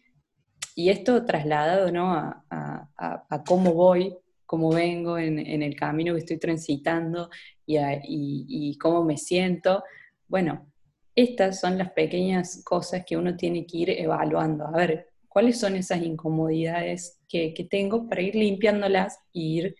y 0.75 0.91
esto 0.91 1.25
trasladado 1.25 1.91
¿no? 1.91 2.13
a, 2.13 2.45
a, 2.51 3.45
cómo 3.45 3.73
voy, 3.73 4.15
cómo 4.45 4.71
vengo 4.71 5.17
en, 5.19 5.39
en, 5.39 5.63
el 5.63 5.75
camino 5.75 6.13
que 6.13 6.21
estoy 6.21 6.39
transitando 6.39 7.31
y, 7.67 7.79
y, 8.07 8.79
cómo 8.79 9.03
me 9.03 9.17
siento. 9.17 9.83
Bueno, 10.29 10.71
estas 11.15 11.59
son 11.61 11.77
las 11.77 11.91
pequeñas 11.93 12.63
cosas 12.65 13.05
que 13.07 13.17
uno 13.17 13.37
tiene 13.37 13.67
que 13.67 13.79
ir 13.79 13.91
evaluando. 13.91 14.67
A 14.67 14.71
ver, 14.71 15.10
¿cuáles 15.31 15.61
son 15.61 15.77
esas 15.77 16.03
incomodidades 16.03 17.23
que, 17.29 17.55
tengo 17.71 18.09
para 18.09 18.21
ir 18.21 18.35
limpiándolas 18.35 19.17
e 19.33 19.39
ir 19.41 19.77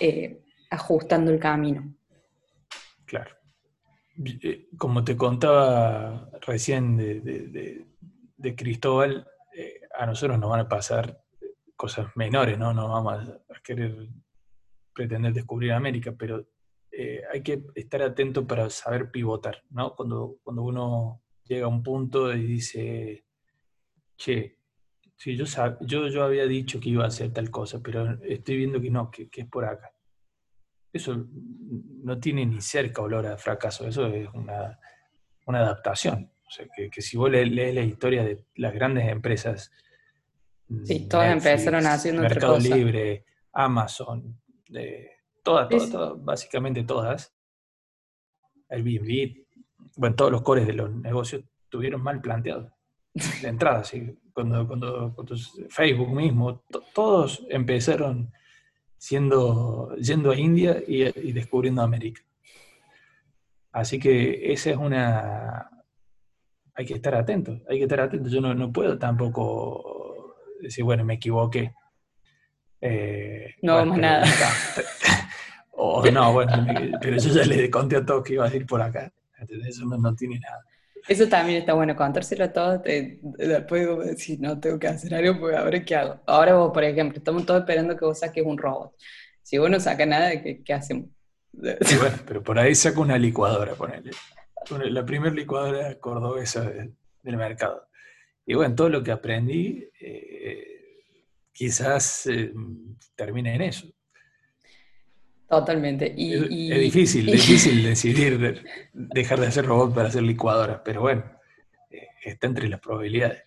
eh, 0.00 0.42
ajustando 0.70 1.30
el 1.30 1.38
camino? 1.38 1.94
Claro. 3.04 3.36
Eh, 4.24 4.68
como 4.76 5.04
te 5.04 5.16
contaba 5.16 6.30
recién 6.40 6.96
de, 6.96 8.56
Cristóbal, 8.56 9.28
eh, 9.54 9.80
a 9.96 10.06
nosotros 10.06 10.38
nos 10.38 10.50
van 10.50 10.60
a 10.60 10.68
pasar 10.68 11.22
cosas 11.76 12.06
menores, 12.16 12.58
¿no? 12.58 12.72
No 12.72 12.88
vamos 12.88 13.28
a, 13.28 13.40
querer 13.62 14.08
pretender 14.94 15.34
descubrir 15.34 15.72
América, 15.72 16.14
pero 16.18 16.46
hay 17.30 17.42
que 17.42 17.62
estar 17.74 18.00
atento 18.00 18.46
para 18.46 18.70
saber 18.70 19.10
pivotar, 19.10 19.62
¿no? 19.68 19.94
Cuando, 19.94 20.38
cuando 20.42 20.62
uno 20.62 21.22
llega 21.44 21.66
a 21.66 21.68
un 21.68 21.82
punto 21.82 22.32
y 22.32 22.42
dice, 22.42 23.27
che, 24.18 24.58
sí, 25.16 25.36
yo, 25.36 25.44
yo, 25.80 26.08
yo 26.08 26.24
había 26.24 26.46
dicho 26.46 26.80
que 26.80 26.90
iba 26.90 27.04
a 27.04 27.08
hacer 27.08 27.32
tal 27.32 27.50
cosa, 27.50 27.80
pero 27.80 28.20
estoy 28.22 28.56
viendo 28.56 28.80
que 28.80 28.90
no, 28.90 29.10
que 29.10 29.30
es 29.32 29.46
por 29.46 29.64
acá. 29.64 29.92
Eso 30.92 31.26
no 32.02 32.18
tiene 32.18 32.44
ni 32.44 32.60
cerca 32.60 33.02
olor 33.02 33.26
a 33.26 33.38
fracaso, 33.38 33.86
eso 33.86 34.06
es 34.08 34.28
una, 34.34 34.78
adaptación. 35.46 36.30
O 36.46 36.50
sea, 36.50 36.66
que, 36.74 37.00
si 37.00 37.16
vos 37.16 37.30
lees 37.30 37.74
la 37.74 37.82
historia 37.82 38.24
de 38.24 38.44
las 38.56 38.74
grandes 38.74 39.08
empresas, 39.08 39.70
sí, 40.84 41.08
todas 41.08 41.32
empezaron 41.32 41.86
haciendo 41.86 42.22
Mercado 42.22 42.58
Libre, 42.58 43.24
Amazon, 43.52 44.40
todas, 45.42 45.68
todas, 45.90 46.24
básicamente 46.24 46.84
todas, 46.84 47.34
Airbnb, 48.70 49.46
bueno, 49.96 50.16
todos 50.16 50.32
los 50.32 50.42
cores 50.42 50.66
de 50.66 50.72
los 50.72 50.90
negocios 50.90 51.44
tuvieron 51.68 52.02
mal 52.02 52.20
planteado 52.20 52.77
de 53.14 53.48
entrada, 53.48 53.84
¿sí? 53.84 54.16
cuando, 54.32 54.66
cuando, 54.68 55.14
Facebook 55.68 56.14
mismo, 56.14 56.62
todos 56.94 57.44
empezaron 57.50 58.32
siendo, 58.96 59.96
yendo 59.96 60.30
a 60.30 60.36
India 60.36 60.80
y, 60.86 61.32
descubriendo 61.32 61.82
América. 61.82 62.22
Así 63.72 63.98
que 63.98 64.52
esa 64.52 64.70
es 64.70 64.76
una... 64.76 65.70
Hay 66.74 66.86
que 66.86 66.94
estar 66.94 67.16
atento, 67.16 67.60
hay 67.68 67.78
que 67.78 67.84
estar 67.84 68.00
atento. 68.00 68.28
Yo 68.28 68.40
no, 68.40 68.72
puedo 68.72 68.96
tampoco 68.96 70.36
decir, 70.60 70.84
bueno, 70.84 71.04
me 71.04 71.14
equivoqué. 71.14 71.74
Eh, 72.80 73.56
no, 73.62 73.84
más 73.84 73.98
nada. 73.98 74.24
o 75.72 76.08
no, 76.08 76.32
bueno, 76.32 76.64
pero 77.00 77.16
yo 77.16 77.30
ya 77.30 77.44
le 77.44 77.68
conté 77.68 77.96
a 77.96 78.06
todos 78.06 78.22
que 78.22 78.34
iba 78.34 78.46
a 78.46 78.54
ir 78.54 78.64
por 78.66 78.80
acá. 78.80 79.12
Eso 79.66 79.84
no 79.84 80.14
tiene 80.14 80.38
nada. 80.38 80.64
Eso 81.08 81.26
también 81.26 81.60
está 81.60 81.72
bueno, 81.72 81.96
contárselo 81.96 82.44
a 82.44 82.52
todos, 82.52 82.82
después 82.82 84.06
decir, 84.06 84.38
no, 84.40 84.60
tengo 84.60 84.78
que 84.78 84.88
hacer 84.88 85.14
algo, 85.14 85.40
pues 85.40 85.56
ahora 85.56 85.82
qué 85.82 85.96
hago. 85.96 86.20
Ahora 86.26 86.54
vos, 86.54 86.70
por 86.70 86.84
ejemplo, 86.84 87.18
estamos 87.18 87.46
todos 87.46 87.60
esperando 87.60 87.96
que 87.96 88.04
vos 88.04 88.18
saques 88.18 88.44
un 88.44 88.58
robot. 88.58 88.94
Si 89.42 89.56
vos 89.56 89.70
no 89.70 89.80
sacas 89.80 90.06
nada, 90.06 90.42
¿qué, 90.42 90.62
qué 90.62 90.74
hacemos? 90.74 91.06
Sí, 91.80 91.96
bueno, 91.96 92.16
pero 92.26 92.42
por 92.42 92.58
ahí 92.58 92.74
saco 92.74 93.00
una 93.00 93.16
licuadora, 93.16 93.74
ponele. 93.74 94.10
La 94.90 95.04
primera 95.04 95.34
licuadora 95.34 95.98
cordobesa 95.98 96.70
del 97.22 97.36
mercado. 97.36 97.88
Y 98.44 98.54
bueno, 98.54 98.74
todo 98.74 98.90
lo 98.90 99.02
que 99.02 99.10
aprendí 99.10 99.88
eh, 100.00 101.04
quizás 101.52 102.26
eh, 102.26 102.52
termine 103.14 103.54
en 103.54 103.62
eso. 103.62 103.88
Totalmente. 105.48 106.14
es, 106.16 106.48
difícil, 106.80 107.26
difícil 107.32 107.82
decidir 107.82 108.62
dejar 108.92 109.40
de 109.40 109.46
hacer 109.46 109.64
robot 109.64 109.94
para 109.94 110.08
hacer 110.08 110.22
licuadoras, 110.22 110.82
pero 110.84 111.00
bueno, 111.00 111.24
eh, 111.90 112.08
está 112.22 112.46
entre 112.46 112.68
las 112.68 112.80
probabilidades. 112.80 113.44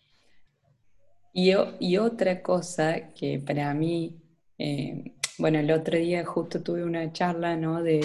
Y, 1.34 1.54
y 1.80 1.98
otra 1.98 2.42
cosa 2.42 3.14
que 3.14 3.40
para 3.40 3.74
mí, 3.74 4.20
eh, 4.58 5.14
bueno, 5.38 5.60
el 5.60 5.72
otro 5.72 5.98
día 5.98 6.26
justo 6.26 6.62
tuve 6.62 6.84
una 6.84 7.14
charla 7.14 7.56
¿no? 7.56 7.84
de, 7.84 8.02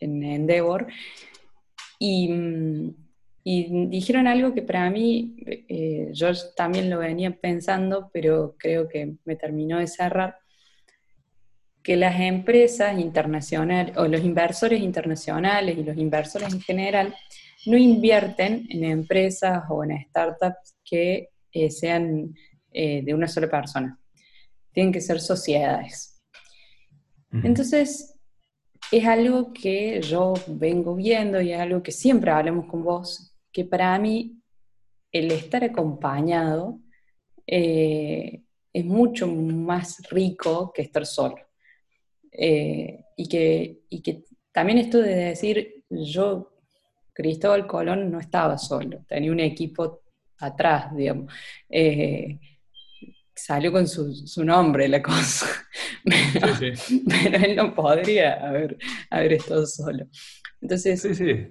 en 0.00 0.22
Endeavor 0.22 0.86
y, 1.98 2.30
y, 3.42 3.88
dijeron 3.88 4.26
algo 4.26 4.54
que 4.54 4.62
para 4.62 4.88
mí, 4.88 5.36
eh, 5.46 6.10
yo 6.12 6.28
también 6.56 6.88
lo 6.88 7.00
venía 7.00 7.32
pensando, 7.32 8.08
pero 8.12 8.54
creo 8.56 8.88
que 8.88 9.16
me 9.24 9.36
terminó 9.36 9.78
de 9.78 9.86
cerrar 9.86 10.38
que 11.86 11.94
las 11.94 12.18
empresas 12.18 12.98
internacionales 12.98 13.96
o 13.96 14.08
los 14.08 14.24
inversores 14.24 14.80
internacionales 14.80 15.78
y 15.78 15.84
los 15.84 15.96
inversores 15.96 16.52
en 16.52 16.60
general 16.60 17.14
no 17.66 17.76
invierten 17.76 18.66
en 18.70 18.82
empresas 18.82 19.62
o 19.70 19.84
en 19.84 20.04
startups 20.08 20.74
que 20.84 21.28
eh, 21.52 21.70
sean 21.70 22.34
eh, 22.72 23.02
de 23.04 23.14
una 23.14 23.28
sola 23.28 23.48
persona. 23.48 23.96
Tienen 24.72 24.92
que 24.92 25.00
ser 25.00 25.20
sociedades. 25.20 26.20
Entonces, 27.30 28.18
es 28.90 29.06
algo 29.06 29.52
que 29.52 30.00
yo 30.02 30.34
vengo 30.48 30.96
viendo 30.96 31.40
y 31.40 31.52
es 31.52 31.60
algo 31.60 31.84
que 31.84 31.92
siempre 31.92 32.32
hablamos 32.32 32.66
con 32.66 32.82
vos, 32.82 33.32
que 33.52 33.64
para 33.64 33.96
mí 34.00 34.42
el 35.12 35.30
estar 35.30 35.62
acompañado 35.62 36.80
eh, 37.46 38.42
es 38.72 38.84
mucho 38.84 39.28
más 39.28 40.02
rico 40.10 40.72
que 40.74 40.82
estar 40.82 41.06
solo. 41.06 41.45
Eh, 42.38 43.04
y, 43.16 43.28
que, 43.28 43.80
y 43.88 44.02
que 44.02 44.24
también 44.52 44.78
esto 44.78 44.98
de 44.98 45.14
decir, 45.14 45.84
yo, 45.88 46.52
Cristóbal 47.12 47.66
Colón, 47.66 48.10
no 48.10 48.20
estaba 48.20 48.58
solo, 48.58 49.04
tenía 49.08 49.32
un 49.32 49.40
equipo 49.40 50.02
atrás, 50.38 50.94
digamos. 50.94 51.32
Eh, 51.68 52.38
salió 53.34 53.72
con 53.72 53.86
su, 53.86 54.14
su, 54.14 54.44
nombre 54.44 54.88
la 54.88 55.02
cosa, 55.02 55.46
pero, 56.04 57.44
él 57.44 57.56
no 57.56 57.74
podría 57.74 58.46
haber, 58.46 58.76
haber 59.10 59.34
estado 59.34 59.66
solo. 59.66 60.06
Entonces, 60.60 61.00
sí, 61.00 61.14
sí, 61.14 61.48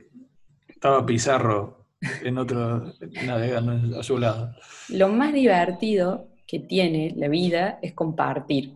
estaba 0.67 1.05
Pizarro 1.05 1.87
en 2.23 2.37
otro, 2.37 2.93
navegando 3.25 3.99
a 3.99 4.03
su 4.03 4.17
lado. 4.17 4.55
Lo 4.89 5.09
más 5.09 5.33
divertido 5.33 6.27
que 6.47 6.59
tiene 6.59 7.13
la 7.15 7.27
vida 7.27 7.79
es 7.81 7.93
compartir 7.93 8.75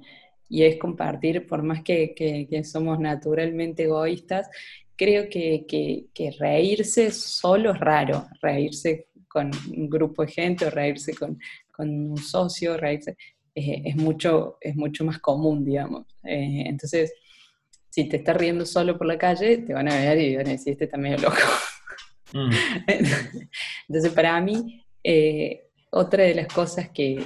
y 0.49 0.63
es 0.63 0.77
compartir, 0.77 1.45
por 1.47 1.61
más 1.61 1.83
que, 1.83 2.47
somos 2.63 2.99
naturalmente 2.99 3.83
egoístas, 3.83 4.49
creo 4.95 5.29
que, 5.29 6.35
reírse 6.39 7.11
solo 7.11 7.71
es 7.73 7.79
raro, 7.79 8.27
reírse 8.41 9.07
con 9.27 9.51
un 9.75 9.89
grupo 9.89 10.25
de 10.25 10.31
gente 10.31 10.65
o 10.65 10.69
reírse 10.69 11.13
con, 11.15 11.39
un 11.77 12.17
socio, 12.17 12.75
reírse 12.75 13.15
es, 13.55 13.95
mucho, 13.95 14.57
es 14.59 14.75
mucho 14.75 15.05
más 15.05 15.19
común, 15.19 15.63
digamos. 15.63 16.05
Eh, 16.23 16.63
entonces, 16.65 17.13
si 17.89 18.09
te 18.09 18.17
estás 18.17 18.35
riendo 18.35 18.65
solo 18.65 18.97
por 18.97 19.07
la 19.07 19.17
calle, 19.17 19.59
te 19.59 19.73
van 19.73 19.89
a 19.89 19.95
ver 19.95 20.17
y 20.19 20.35
van 20.35 20.47
a 20.47 20.51
decir, 20.51 20.73
este 20.73 20.85
está 20.85 20.97
medio 20.97 21.17
loco. 21.17 21.37
Mm. 22.31 22.51
Entonces, 23.87 24.13
para 24.13 24.39
mí, 24.39 24.85
eh, 25.03 25.69
otra 25.89 26.25
de 26.25 26.35
las 26.35 26.47
cosas 26.47 26.89
que, 26.89 27.25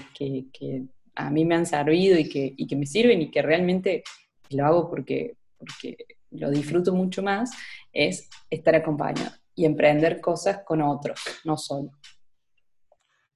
a 1.16 1.30
mí 1.30 1.46
me 1.46 1.56
han 1.56 1.66
servido 1.66 2.18
y 2.18 2.30
que, 2.30 2.56
que 2.68 2.76
me 2.76 2.86
sirven 2.86 3.22
y 3.22 3.32
que 3.32 3.42
realmente 3.42 4.04
lo 4.50 4.66
hago 4.66 4.90
porque, 4.90 5.38
porque 5.58 5.98
lo 6.32 6.50
disfruto 6.50 6.94
mucho 6.94 7.22
más, 7.22 7.52
es 7.92 8.30
estar 8.50 8.76
acompañado 8.76 9.32
y 9.56 9.66
emprender 9.66 10.20
cosas 10.20 10.62
con 10.66 10.82
otros, 10.82 11.20
no 11.44 11.58
solo. 11.58 11.92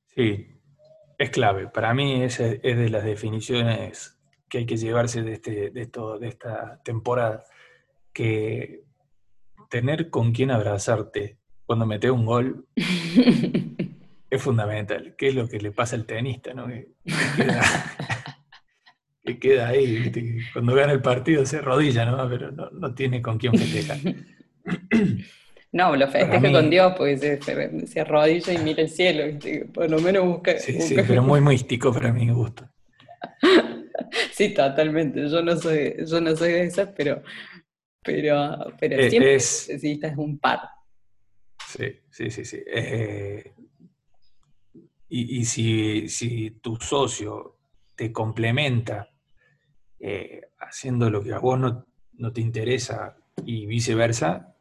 Sí, 0.07 0.47
es 1.17 1.29
clave. 1.29 1.67
Para 1.67 1.93
mí 1.93 2.23
esa 2.23 2.47
es 2.47 2.77
de 2.77 2.89
las 2.89 3.03
definiciones 3.03 4.17
que 4.49 4.59
hay 4.59 4.65
que 4.65 4.77
llevarse 4.77 5.21
de, 5.21 5.33
este, 5.33 5.69
de, 5.71 5.85
de 6.19 6.27
esta 6.27 6.81
temporada, 6.83 7.43
que 8.13 8.83
tener 9.69 10.09
con 10.09 10.31
quien 10.31 10.51
abrazarte 10.51 11.37
cuando 11.65 11.85
metes 11.85 12.09
un 12.09 12.25
gol 12.25 12.67
es 14.29 14.41
fundamental. 14.41 15.15
¿Qué 15.17 15.29
es 15.29 15.35
lo 15.35 15.47
que 15.47 15.59
le 15.59 15.71
pasa 15.71 15.95
al 15.95 16.05
tenista? 16.05 16.53
¿no? 16.53 16.67
Que, 16.67 16.89
queda, 19.39 19.69
ahí, 19.69 20.11
cuando 20.53 20.75
gana 20.75 20.93
el 20.93 21.01
partido 21.01 21.45
se 21.45 21.61
rodilla, 21.61 22.05
¿no? 22.05 22.29
pero 22.29 22.51
no, 22.51 22.93
tiene 22.93 23.21
con 23.21 23.37
quién 23.37 23.53
festejar. 23.53 23.99
No, 25.69 25.95
lo 25.95 26.07
festeja 26.07 26.51
con 26.51 26.69
Dios, 26.69 26.93
porque 26.97 27.39
se, 27.85 27.99
arrodilla 27.99 28.53
y 28.53 28.57
mira 28.59 28.81
el 28.81 28.89
cielo, 28.89 29.37
por 29.73 29.89
lo 29.89 29.99
menos 29.99 30.25
busca. 30.25 30.57
Sí, 30.57 30.81
sí, 30.81 30.95
pero 30.95 31.21
muy 31.21 31.41
místico 31.41 31.91
para 31.91 32.11
mi 32.11 32.29
gusto. 32.29 32.67
sí, 34.31 34.53
totalmente. 34.53 35.29
Yo 35.29 35.43
no 35.43 35.57
soy, 35.57 35.95
yo 36.07 36.21
no 36.21 36.35
soy 36.35 36.53
de 36.53 36.63
esas, 36.63 36.89
pero, 36.95 37.21
pero, 38.01 38.73
pero 38.79 38.95
eh, 38.95 39.09
siempre 39.09 39.35
es, 39.35 39.67
necesitas 39.67 40.17
un 40.17 40.39
par. 40.39 40.61
Sí, 41.67 41.99
sí, 42.09 42.31
sí, 42.31 42.45
sí. 42.45 42.63
Eh, 42.65 43.53
y, 45.10 45.46
si, 45.46 46.10
si, 46.10 46.52
tu 46.52 46.76
socio 46.76 47.58
te 47.96 48.12
complementa 48.12 49.10
eh, 50.00 50.41
haciendo 50.60 51.10
lo 51.10 51.24
que 51.24 51.34
a 51.34 51.39
vos 51.39 51.58
no, 51.58 51.86
no 52.13 52.34
te 52.34 52.41
interesa 52.41 53.17
y 53.46 53.65
viceversa, 53.65 54.54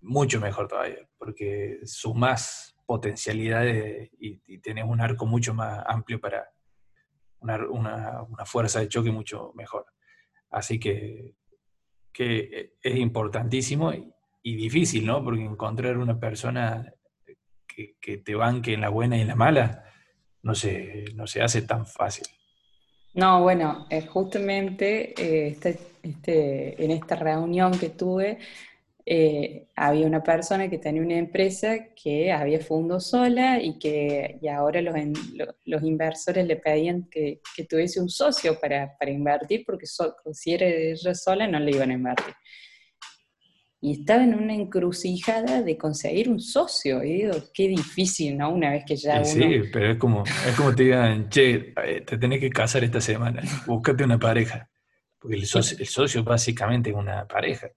mucho 0.00 0.40
mejor 0.40 0.66
todavía, 0.66 1.08
porque 1.18 1.80
sumás 1.84 2.76
potencialidades 2.86 4.10
y, 4.18 4.40
y 4.46 4.58
tenés 4.58 4.84
un 4.84 5.00
arco 5.00 5.26
mucho 5.26 5.54
más 5.54 5.84
amplio 5.86 6.20
para 6.20 6.50
una, 7.40 8.44
fuerza 8.44 8.80
de 8.80 8.88
choque 8.88 9.10
mucho 9.10 9.52
mejor. 9.54 9.86
Así 10.50 10.78
que, 10.78 11.34
que 12.12 12.74
es 12.82 12.96
importantísimo 12.96 13.92
y, 13.92 14.56
difícil, 14.56 15.06
¿no? 15.06 15.22
Porque 15.22 15.44
encontrar 15.44 15.98
una 15.98 16.18
persona 16.18 16.92
que, 17.74 18.18
te 18.18 18.34
banque 18.34 18.74
en 18.74 18.80
la 18.80 18.88
buena 18.88 19.16
y 19.16 19.22
en 19.22 19.28
la 19.28 19.36
mala 19.36 19.84
no 20.42 20.54
se, 20.54 21.04
no 21.14 21.26
se 21.26 21.42
hace 21.42 21.62
tan 21.62 21.86
fácil. 21.86 22.26
No, 23.14 23.42
bueno, 23.42 23.86
justamente 24.08 25.14
eh, 25.20 25.48
este, 25.48 25.78
este, 26.02 26.82
en 26.82 26.90
esta 26.92 27.16
reunión 27.16 27.76
que 27.78 27.90
tuve, 27.90 28.38
eh, 29.04 29.66
había 29.74 30.06
una 30.06 30.22
persona 30.22 30.68
que 30.68 30.78
tenía 30.78 31.02
una 31.02 31.16
empresa 31.16 31.86
que 32.00 32.30
había 32.30 32.60
fundado 32.60 33.00
sola 33.00 33.60
y 33.60 33.78
que 33.78 34.38
y 34.40 34.46
ahora 34.46 34.80
los, 34.82 34.94
los, 35.64 35.82
inversores 35.82 36.46
le 36.46 36.56
pedían 36.56 37.08
que, 37.10 37.40
que 37.56 37.64
tuviese 37.64 38.00
un 38.00 38.08
socio 38.08 38.60
para, 38.60 38.96
para 38.96 39.10
invertir, 39.10 39.64
porque 39.66 39.86
si 39.86 40.54
era 40.54 40.66
ella 40.66 41.14
sola 41.14 41.46
no 41.46 41.58
le 41.58 41.72
iban 41.72 41.90
a 41.90 41.94
invertir. 41.94 42.34
Y 43.82 44.00
estaba 44.00 44.24
en 44.24 44.34
una 44.34 44.54
encrucijada 44.54 45.62
de 45.62 45.78
conseguir 45.78 46.28
un 46.28 46.40
socio. 46.40 47.02
Y 47.02 47.22
digo, 47.22 47.34
qué 47.54 47.68
difícil, 47.68 48.36
¿no? 48.36 48.50
Una 48.50 48.70
vez 48.70 48.84
que 48.86 48.96
ya. 48.96 49.24
Sí, 49.24 49.62
pero 49.72 49.92
es 49.92 49.98
como, 49.98 50.24
es 50.24 50.54
como 50.54 50.74
te 50.74 50.84
digan, 50.84 51.28
che, 51.30 51.72
eh, 51.84 52.02
te 52.02 52.18
tenés 52.18 52.40
que 52.40 52.50
casar 52.50 52.84
esta 52.84 53.00
semana, 53.00 53.42
búscate 53.66 54.04
una 54.04 54.18
pareja. 54.18 54.68
Porque 55.18 55.36
el 55.36 55.46
socio, 55.46 55.78
el 55.78 55.86
socio 55.86 56.22
básicamente 56.24 56.90
es 56.90 56.96
una 56.96 57.26
pareja. 57.26 57.68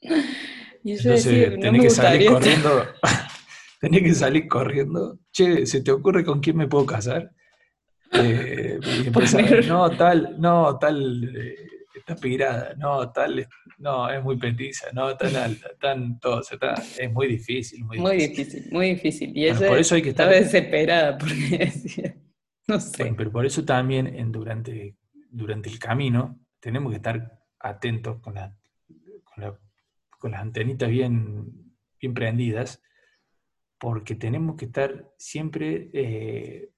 Y 0.84 0.94
Entonces, 0.94 1.60
tenés 1.60 1.80
que 1.80 1.90
salir 1.90 2.28
corriendo. 2.28 2.84
tenés 3.80 4.02
que 4.02 4.14
salir 4.14 4.48
corriendo. 4.48 5.18
Che, 5.30 5.64
¿se 5.64 5.80
te 5.80 5.92
ocurre 5.92 6.24
con 6.24 6.40
quién 6.40 6.56
me 6.56 6.66
puedo 6.66 6.84
casar? 6.86 7.30
Eh, 8.12 8.78
y 8.82 9.10
no, 9.68 9.90
tal, 9.90 10.36
no, 10.38 10.78
tal, 10.78 11.32
eh, 11.34 11.56
está 12.02 12.16
pirada, 12.16 12.74
no, 12.76 13.10
tal, 13.10 13.48
no, 13.78 14.10
es 14.10 14.22
muy 14.22 14.36
petiza, 14.36 14.88
no, 14.92 15.16
tan 15.16 15.34
alta, 15.36 15.70
tan 15.80 16.18
todo, 16.20 16.40
está, 16.40 16.74
es 16.98 17.10
muy 17.10 17.26
difícil, 17.28 17.84
muy, 17.84 17.98
muy 17.98 18.16
difícil. 18.16 18.68
muy 18.70 18.90
difícil. 18.90 19.32
Y 19.34 19.52
por 19.52 19.78
eso 19.78 19.94
hay 19.94 20.02
que 20.02 20.10
estar 20.10 20.28
desesperada 20.28 21.18
porque 21.18 22.14
no 22.68 22.78
sé. 22.80 23.14
pero 23.16 23.30
por 23.30 23.46
eso 23.46 23.64
también 23.64 24.06
en, 24.06 24.30
durante, 24.30 24.96
durante 25.30 25.68
el 25.68 25.78
camino 25.78 26.38
tenemos 26.60 26.90
que 26.90 26.96
estar 26.96 27.40
atentos 27.58 28.20
con 28.20 28.34
la, 28.34 28.54
con 29.24 29.44
la 29.44 29.58
con 30.22 30.30
las 30.30 30.42
antenitas 30.42 30.88
bien, 30.88 31.74
bien 32.00 32.14
prendidas, 32.14 32.80
porque 33.76 34.14
tenemos 34.14 34.54
que 34.54 34.66
estar 34.66 35.12
siempre, 35.18 35.90
eh, 35.92 36.70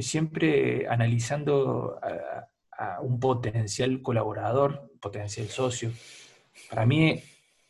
siempre 0.00 0.86
analizando 0.86 1.98
a, 2.00 2.48
un 3.02 3.20
potencial 3.20 4.02
colaborador, 4.02 4.92
potencial 5.00 5.48
socio. 5.48 5.92
Para 6.70 6.86
mí, 6.86 7.22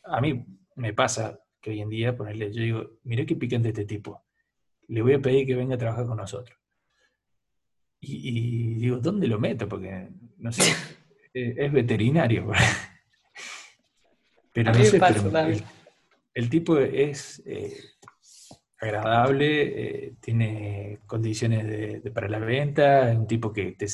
a 0.05 0.21
mí 0.21 0.45
me 0.77 0.93
pasa 0.93 1.39
que 1.61 1.71
hoy 1.71 1.81
en 1.81 1.89
día, 1.89 2.17
ponerle, 2.17 2.53
yo 2.53 2.63
digo, 2.63 2.91
mire 3.05 3.27
qué 3.27 3.37
picante 3.37 3.69
este 3.69 3.85
tipo, 3.85 4.23
le 4.89 5.03
voy 5.03 5.15
a 5.15 5.21
pedir 5.21 5.47
que 5.47 5.55
venga 5.55 5.77
a 5.77 5.79
trabajar 5.79 6.07
con 6.07 6.17
nosotros. 6.17 6.59
Y, 8.01 8.75
digo, 8.75 8.99
¿dónde 8.99 9.29
lo 9.29 9.39
meto? 9.39 9.69
Porque, 9.69 10.09
no 10.39 10.51
sé, 10.51 10.75
es 11.35 11.73
veterinario. 11.73 12.51
Pero 14.53 14.73
no 14.73 14.85
sé, 14.85 15.01
el, 16.35 16.51
tipo 16.51 16.79
es 16.79 17.43
eh, 17.47 17.75
agradable, 18.83 20.07
eh, 20.07 20.15
tiene 20.21 20.99
condiciones 21.07 22.03
para 22.13 22.29
la 22.29 22.39
venta, 22.39 23.11
es 23.11 23.17
un 23.17 23.27
tipo 23.27 23.53
que 23.53 23.73
te, 23.73 23.87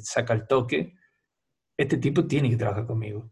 saca 0.00 0.34
el 0.34 0.46
toque. 0.46 0.94
Este 1.76 1.96
tipo 1.96 2.26
tiene 2.26 2.50
que 2.50 2.56
trabajar 2.56 2.86
conmigo. 2.86 3.30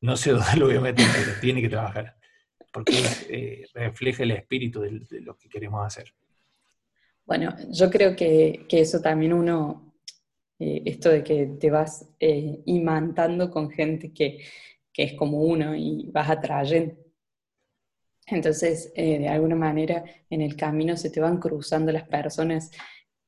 No 0.00 0.16
sé 0.16 0.30
dónde 0.32 0.56
lo 0.56 0.66
voy 0.66 0.76
a 0.76 0.80
meter, 0.80 1.06
pero 1.12 1.40
tiene 1.40 1.60
que 1.60 1.68
trabajar. 1.68 2.16
Porque 2.72 3.02
eh, 3.28 3.66
refleja 3.74 4.22
el 4.22 4.30
espíritu 4.32 4.80
de, 4.80 5.20
lo 5.20 5.36
que 5.36 5.48
queremos 5.48 5.86
hacer. 5.86 6.12
Bueno, 7.26 7.54
yo 7.70 7.90
creo 7.90 8.16
que, 8.16 8.66
eso 8.70 9.00
también 9.00 9.32
uno, 9.32 9.94
esto 10.58 11.10
de 11.10 11.22
que 11.22 11.46
te 11.60 11.70
vas 11.70 12.08
imantando 12.64 13.50
con 13.50 13.70
gente 13.70 14.12
que, 14.12 14.44
que 14.92 15.02
es 15.02 15.12
como 15.14 15.42
uno 15.42 15.76
y 15.76 16.08
vas 16.10 16.30
atrayendo. 16.30 16.94
Entonces, 18.30 18.92
eh, 18.94 19.18
de 19.18 19.28
alguna 19.28 19.56
manera, 19.56 20.04
en 20.28 20.40
el 20.40 20.56
camino 20.56 20.96
se 20.96 21.10
te 21.10 21.20
van 21.20 21.38
cruzando 21.38 21.92
las 21.92 22.06
personas 22.08 22.70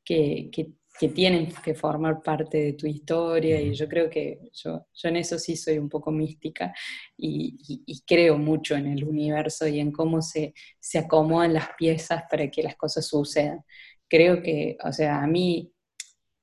que, 0.04 0.50
que, 0.52 0.72
tienen 1.14 1.52
que 1.64 1.74
formar 1.74 2.22
parte 2.22 2.58
de 2.58 2.72
tu 2.74 2.86
historia 2.86 3.60
y 3.60 3.74
yo 3.74 3.88
creo 3.88 4.08
que 4.08 4.38
yo, 4.52 4.86
yo 4.92 5.08
en 5.08 5.16
eso 5.16 5.36
sí 5.36 5.56
soy 5.56 5.78
un 5.78 5.88
poco 5.88 6.12
mística 6.12 6.72
y, 7.16 8.04
creo 8.06 8.38
mucho 8.38 8.76
en 8.76 8.86
el 8.86 9.02
universo 9.02 9.66
y 9.66 9.80
en 9.80 9.90
cómo 9.90 10.22
se, 10.22 10.54
se 10.78 10.98
acomodan 10.98 11.54
las 11.54 11.70
piezas 11.76 12.22
para 12.30 12.48
que 12.48 12.62
las 12.62 12.76
cosas 12.76 13.06
sucedan. 13.08 13.64
Creo 14.08 14.42
que, 14.42 14.76
o 14.84 14.92
sea, 14.92 15.20
a 15.22 15.26
mí 15.26 15.72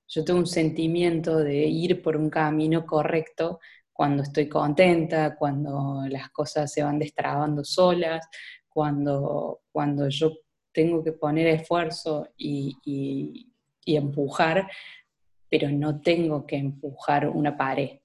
yo 0.10 0.26
tengo 0.26 0.40
un 0.40 0.48
sentimiento 0.48 1.38
de 1.38 1.66
ir 1.68 2.02
por 2.02 2.18
un 2.18 2.30
camino 2.30 2.86
correcto 2.86 3.60
cuando 4.00 4.24
estoy 4.24 4.48
contenta, 4.48 5.36
cuando 5.36 6.06
las 6.08 6.30
cosas 6.30 6.72
se 6.72 6.82
van 6.82 7.00
destrabando 7.00 7.66
solas, 7.66 8.26
cuando, 8.70 9.64
cuando 9.74 10.08
yo 10.08 10.32
tengo 10.72 11.04
que 11.04 11.12
poner 11.12 11.48
esfuerzo 11.48 12.30
y, 12.38 13.46
empujar, 13.86 14.70
pero 15.50 15.70
no 15.70 16.00
tengo 16.00 16.46
que 16.46 16.56
empujar 16.56 17.28
una 17.28 17.58
pared. 17.58 18.00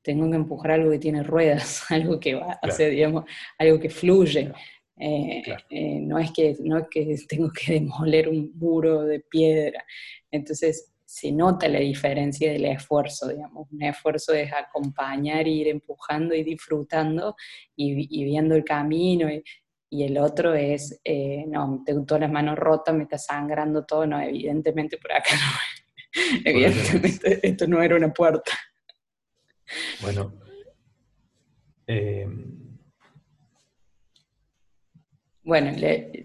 Tengo 0.00 0.30
que 0.30 0.36
empujar 0.36 0.70
algo 0.70 0.92
que 0.92 1.00
tiene 1.00 1.24
ruedas, 1.24 1.86
algo 1.90 2.20
que 2.20 2.36
va, 2.36 2.60
o 2.62 2.70
sea, 2.70 2.86
digamos, 2.86 3.24
algo 3.58 3.80
que 3.80 3.90
fluye. 3.90 4.52
Eh, 4.96 5.42
eh, 5.70 5.98
no, 6.02 6.20
es 6.20 6.30
que, 6.30 6.54
no 6.60 6.78
es 6.78 6.86
que 6.88 7.16
tengo 7.28 7.50
que 7.50 7.72
demoler 7.72 8.28
un 8.28 8.52
muro 8.54 9.02
de 9.02 9.18
piedra. 9.18 9.84
Entonces, 10.30 10.91
se 11.12 11.30
nota 11.30 11.68
la 11.68 11.78
diferencia 11.78 12.50
del 12.50 12.64
esfuerzo, 12.64 13.28
digamos. 13.28 13.68
Un 13.70 13.82
esfuerzo 13.82 14.32
es 14.32 14.50
acompañar, 14.50 15.46
ir 15.46 15.68
empujando 15.68 16.34
y 16.34 16.42
disfrutando 16.42 17.36
y, 17.76 18.24
viendo 18.24 18.54
el 18.54 18.64
camino. 18.64 19.28
Y, 19.90 20.02
el 20.04 20.16
otro 20.16 20.54
es, 20.54 20.98
eh, 21.04 21.44
no, 21.46 21.82
tengo 21.84 22.06
todas 22.06 22.22
las 22.22 22.32
manos 22.32 22.56
rotas, 22.58 22.94
me 22.94 23.02
está 23.02 23.18
sangrando 23.18 23.84
todo. 23.84 24.06
No, 24.06 24.18
evidentemente 24.22 24.96
por 24.96 25.12
acá 25.12 25.34
no. 25.34 26.12
evidentemente 26.46 27.46
esto 27.46 27.66
no 27.66 27.82
era 27.82 27.94
una 27.94 28.10
puerta. 28.10 28.52
Bueno. 30.00 30.32
Eh, 31.86 32.26
bueno, 35.44 35.72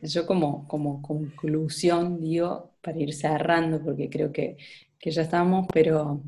yo 0.03 0.25
como, 0.27 0.67
como 0.67 1.01
conclusión 1.01 2.19
digo, 2.19 2.73
para 2.81 2.99
ir 2.99 3.13
cerrando, 3.13 3.83
porque 3.83 4.09
creo 4.09 4.31
que, 4.31 4.57
ya 5.01 5.21
estamos, 5.21 5.67
pero 5.73 6.21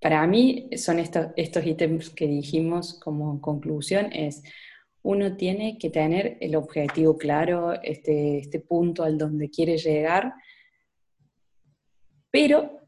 para 0.00 0.26
mí 0.26 0.70
son 0.76 0.98
estos, 0.98 1.26
estos 1.36 1.66
ítems 1.66 2.08
que 2.10 2.26
dijimos 2.26 2.98
como 2.98 3.40
conclusión, 3.40 4.10
es 4.12 4.42
uno 5.02 5.36
tiene 5.36 5.78
que 5.78 5.90
tener 5.90 6.38
el 6.40 6.56
objetivo 6.56 7.18
claro, 7.18 7.74
este, 7.82 8.38
este 8.38 8.60
punto 8.60 9.04
al 9.04 9.18
donde 9.18 9.50
quiere 9.50 9.76
llegar, 9.76 10.32
pero 12.30 12.80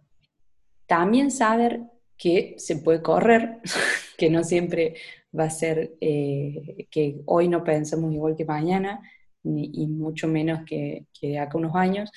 también 0.86 1.30
saber 1.30 1.82
que 2.16 2.54
se 2.56 2.76
puede 2.76 3.02
correr, 3.02 3.60
que 4.16 4.30
no 4.30 4.44
siempre 4.44 4.94
va 5.38 5.44
a 5.44 5.50
ser 5.50 5.94
eh, 6.00 6.86
que 6.90 7.20
hoy 7.26 7.48
no 7.48 7.64
pensemos 7.64 8.12
igual 8.12 8.36
que 8.36 8.44
mañana, 8.44 9.00
y 9.46 9.86
mucho 9.88 10.26
menos 10.26 10.64
que, 10.64 11.04
que 11.12 11.38
acá 11.38 11.58
unos 11.58 11.76
años. 11.76 12.10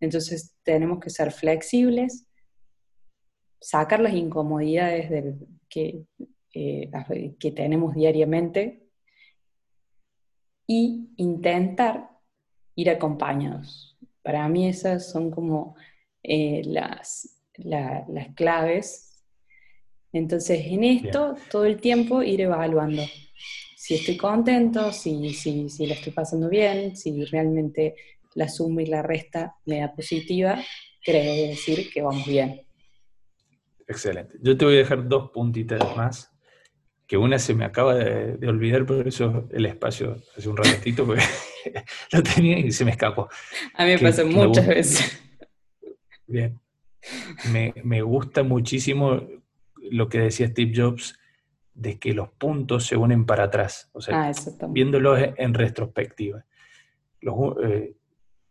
Entonces 0.00 0.54
tenemos 0.62 1.00
que 1.00 1.10
ser 1.10 1.32
flexibles, 1.32 2.26
sacar 3.60 4.00
las 4.00 4.14
incomodidades 4.14 5.10
del, 5.10 5.46
que, 5.68 6.04
eh, 6.54 6.90
que 7.38 7.52
tenemos 7.52 7.94
diariamente 7.94 8.86
y 10.66 11.10
intentar 11.16 12.10
ir 12.74 12.90
acompañados. 12.90 13.98
Para 14.22 14.48
mí 14.48 14.68
esas 14.68 15.10
son 15.10 15.30
como 15.30 15.74
eh, 16.22 16.62
las, 16.64 17.42
las 17.56 18.34
claves. 18.34 19.07
Entonces, 20.12 20.60
en 20.66 20.84
esto, 20.84 21.34
todo 21.50 21.64
el 21.64 21.80
tiempo 21.80 22.22
ir 22.22 22.40
evaluando 22.40 23.02
si 23.88 23.94
estoy 23.94 24.18
contento, 24.18 24.92
si, 24.92 25.32
si, 25.32 25.70
si 25.70 25.86
la 25.86 25.94
estoy 25.94 26.12
pasando 26.12 26.50
bien, 26.50 26.94
si 26.94 27.24
realmente 27.24 27.94
la 28.34 28.46
suma 28.46 28.82
y 28.82 28.86
la 28.86 29.00
resta 29.00 29.54
me 29.64 29.80
da 29.80 29.94
positiva, 29.94 30.62
quiere 31.02 31.48
decir 31.48 31.88
que 31.90 32.02
vamos 32.02 32.26
bien. 32.26 32.66
Excelente. 33.86 34.36
Yo 34.42 34.58
te 34.58 34.66
voy 34.66 34.74
a 34.74 34.78
dejar 34.80 35.08
dos 35.08 35.30
puntitas 35.30 35.80
más, 35.96 36.30
que 37.06 37.16
una 37.16 37.38
se 37.38 37.54
me 37.54 37.64
acaba 37.64 37.94
de, 37.94 38.46
olvidar, 38.46 38.84
por 38.84 39.08
eso 39.08 39.48
el 39.52 39.64
espacio 39.64 40.16
hace 40.36 40.48
un 40.50 40.58
ratito, 40.58 41.06
porque 41.06 41.22
lo 42.12 42.22
tenía 42.22 42.58
y 42.58 42.70
se 42.72 42.84
me 42.84 42.90
escapó. 42.90 43.30
A 43.72 43.86
mí 43.86 43.92
me 43.92 43.98
pasa 44.00 44.22
muchas 44.22 44.66
veces. 44.66 45.22
Bien. 46.26 46.60
Me, 47.50 47.72
me, 47.84 48.02
gusta 48.02 48.42
muchísimo 48.42 49.22
lo 49.90 50.08
que 50.08 50.18
decía 50.18 50.48
Steve 50.48 50.72
Jobs 50.74 51.18
de 51.74 51.98
que 51.98 52.12
los 52.12 52.30
puntos 52.30 52.86
se 52.86 52.96
unen 52.96 53.24
para 53.24 53.44
atrás, 53.44 53.88
o 53.92 54.00
sea, 54.00 54.28
ah, 54.28 54.32
viéndolos 54.68 55.20
en 55.36 55.54
retrospectiva. 55.54 56.44
Eh, 57.20 57.94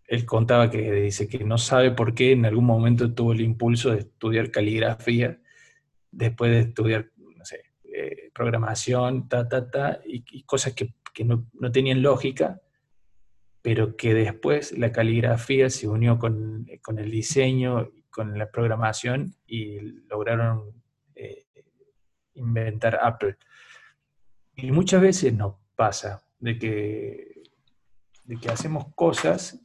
él 0.07 0.25
contaba 0.25 0.69
que 0.71 0.91
dice 0.93 1.27
que 1.27 1.43
no 1.43 1.57
sabe 1.57 1.91
por 1.91 2.13
qué 2.13 2.31
en 2.31 2.45
algún 2.45 2.65
momento 2.65 3.13
tuvo 3.13 3.33
el 3.33 3.41
impulso 3.41 3.91
de 3.91 3.99
estudiar 3.99 4.51
caligrafía 4.51 5.39
después 6.09 6.51
de 6.51 6.59
estudiar, 6.59 7.11
no 7.17 7.43
sé, 7.43 7.63
eh, 7.83 8.31
programación, 8.33 9.27
ta, 9.27 9.47
ta, 9.49 9.69
ta, 9.69 9.99
y, 10.05 10.43
cosas 10.43 10.73
que, 10.73 10.93
no, 11.25 11.47
no, 11.53 11.71
tenían 11.71 12.01
lógica, 12.01 12.61
pero 13.61 13.97
que 13.97 14.13
después 14.13 14.77
la 14.77 14.93
caligrafía 14.93 15.69
se 15.69 15.89
unió 15.89 16.17
con, 16.17 16.65
con 16.81 16.99
el 16.99 17.11
diseño, 17.11 17.91
con 18.09 18.37
la 18.37 18.49
programación 18.49 19.35
y 19.45 19.79
lograron 20.09 20.73
inventar 22.37 22.99
Apple. 23.01 23.37
Y 24.55 24.71
muchas 24.71 25.01
veces 25.01 25.33
nos 25.33 25.55
pasa 25.75 26.23
de 26.39 26.57
que, 26.57 27.43
de 28.23 28.37
que 28.37 28.49
hacemos 28.49 28.93
cosas 28.95 29.59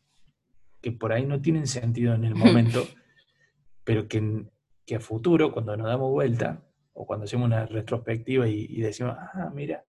que 0.80 0.92
por 0.92 1.12
ahí 1.12 1.24
no 1.24 1.40
tienen 1.40 1.66
sentido 1.66 2.14
en 2.14 2.24
el 2.24 2.34
momento, 2.34 2.86
pero 3.84 4.08
que, 4.08 4.46
que, 4.84 4.96
a 4.96 5.00
futuro, 5.00 5.52
cuando 5.52 5.76
nos 5.76 5.86
damos 5.86 6.10
vuelta, 6.10 6.62
o 6.94 7.06
cuando 7.06 7.24
hacemos 7.24 7.46
una 7.46 7.66
retrospectiva 7.66 8.46
y, 8.48 8.80
decimos, 8.80 9.16
ah, 9.18 9.50
mira, 9.54 9.84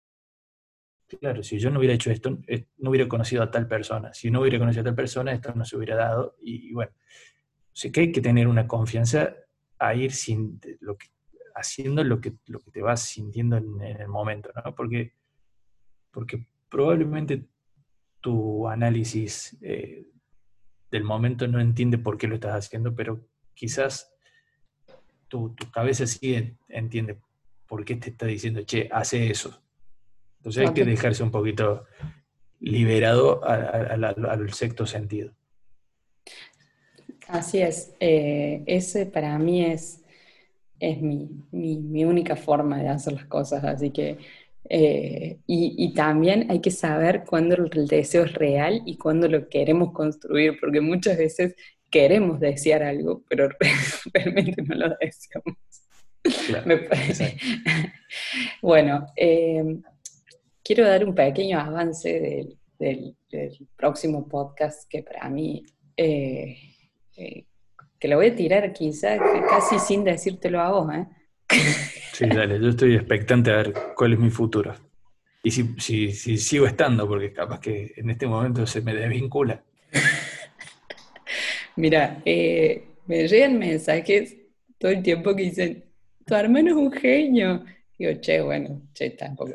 claro, 1.19 1.43
si 1.43 1.59
yo 1.59 1.69
no 1.69 1.79
hubiera 1.79 1.95
hecho 1.95 2.11
esto, 2.11 2.39
eh, 2.47 2.67
no 2.77 2.91
hubiera 2.91 3.07
conocido 3.07 3.43
a 3.43 3.51
tal 3.51 3.67
persona. 3.67 4.13
Si 4.13 4.31
no 4.31 4.41
hubiera 4.41 4.59
conocido 4.59 4.81
a 4.81 4.85
tal 4.85 4.95
persona, 4.95 5.33
esto 5.33 5.53
no 5.53 5.65
se 5.65 5.75
hubiera 5.75 5.95
dado. 5.95 6.35
Y, 6.41 6.73
bueno, 6.73 6.91
sé 7.73 7.91
que 7.91 8.01
hay 8.01 8.11
que 8.11 8.21
tener 8.21 8.47
una 8.47 8.67
confianza 8.67 9.35
a 9.79 9.95
ir 9.95 10.13
sin 10.13 10.59
lo 10.79 10.97
que 10.97 11.07
haciendo 11.55 12.03
lo 12.03 12.19
que, 12.19 12.33
lo 12.47 12.59
que 12.59 12.71
te 12.71 12.81
vas 12.81 13.01
sintiendo 13.01 13.57
en, 13.57 13.81
el 13.81 14.07
momento, 14.07 14.49
¿no? 14.63 14.73
Porque, 14.75 15.13
porque 16.11 16.45
probablemente 16.69 17.45
tu 18.21 18.67
análisis 18.67 19.57
eh, 19.61 20.07
del 20.91 21.03
momento 21.03 21.47
no 21.47 21.59
entiende 21.59 21.97
por 21.97 22.17
qué 22.17 22.27
lo 22.27 22.35
estás 22.35 22.65
haciendo, 22.65 22.95
pero 22.95 23.25
quizás 23.53 24.13
tu, 25.27 25.55
cabeza 25.71 26.05
sí 26.05 26.55
entiende 26.69 27.17
por 27.67 27.83
qué 27.83 27.95
te 27.95 28.11
está 28.11 28.25
diciendo, 28.27 28.63
che, 28.63 28.89
hace 28.91 29.29
eso. 29.29 29.61
Entonces 30.37 30.67
hay 30.67 30.73
que 30.73 30.85
dejarse 30.85 31.23
un 31.23 31.31
poquito 31.31 31.85
liberado 32.59 33.43
al 33.43 34.53
sexto 34.53 34.85
sentido. 34.85 35.33
Así 37.27 37.59
es. 37.61 37.95
Eh, 37.99 38.63
ese 38.67 39.05
para 39.05 39.37
mí 39.39 39.65
es 39.65 40.02
es 40.83 41.01
mi, 41.01 42.03
única 42.03 42.35
forma 42.35 42.81
de 42.81 42.89
hacer 42.89 43.13
las 43.13 43.25
cosas, 43.25 43.63
así 43.63 43.91
que, 43.91 44.17
eh, 44.69 45.37
y, 45.47 45.93
también 45.93 46.49
hay 46.49 46.59
que 46.59 46.71
saber 46.71 47.23
cuándo 47.25 47.55
el 47.55 47.87
deseo 47.87 48.23
es 48.23 48.33
real 48.33 48.81
y 48.85 48.97
cuándo 48.97 49.27
lo 49.29 49.47
queremos 49.47 49.93
construir, 49.93 50.59
porque 50.59 50.81
muchas 50.81 51.17
veces 51.17 51.55
queremos 51.89 52.39
desear 52.39 52.83
algo, 52.83 53.23
pero 53.29 53.49
realmente 54.13 54.61
no 54.61 54.75
lo 54.75 54.95
deseamos. 54.99 55.57
Me 56.65 56.77
parece. 56.77 57.37
Bueno, 58.61 59.07
eh, 59.15 59.81
quiero 60.63 60.87
dar 60.87 61.03
un 61.03 61.15
pequeño 61.15 61.59
avance 61.59 62.57
del, 62.77 63.15
próximo 63.75 64.27
podcast 64.27 64.87
que 64.87 65.01
para 65.01 65.27
mí 65.29 65.65
eh, 65.97 66.55
que 68.03 68.09
lo 68.09 68.17
voy 68.17 68.27
a 68.27 68.35
tirar 68.35 68.73
quizá 68.73 69.17
casi 69.49 69.79
sin 69.79 70.03
decírtelo 70.03 70.59
a 70.59 70.71
vos, 70.71 70.93
¿eh? 70.93 71.05
Sí, 72.11 72.25
dale, 72.27 72.59
yo 72.59 72.67
estoy 72.67 72.95
expectante 72.95 73.49
a 73.49 73.55
ver 73.55 73.73
cuál 73.95 74.11
es 74.11 74.19
mi 74.19 74.29
futuro. 74.29 74.75
Y 75.41 75.51
si, 75.51 75.73
si, 75.79 76.11
sigo 76.11 76.67
estando, 76.67 77.07
porque 77.07 77.31
capaz 77.31 77.61
que 77.61 77.93
en 77.95 78.09
este 78.09 78.27
momento 78.27 78.67
se 78.67 78.81
me 78.81 78.93
desvincula. 78.93 79.63
Mira, 81.77 82.21
eh, 82.25 82.83
me 83.05 83.25
llegan 83.25 83.57
mensajes 83.57 84.35
todo 84.77 84.91
el 84.91 85.01
tiempo 85.01 85.33
que 85.33 85.43
dicen, 85.43 85.85
tu 86.25 86.35
hermano 86.35 86.71
es 86.71 86.75
un 86.75 86.91
genio. 86.91 87.63
Digo, 87.97 88.19
che, 88.19 88.41
bueno, 88.41 88.81
che, 88.93 89.11
tampoco. 89.11 89.53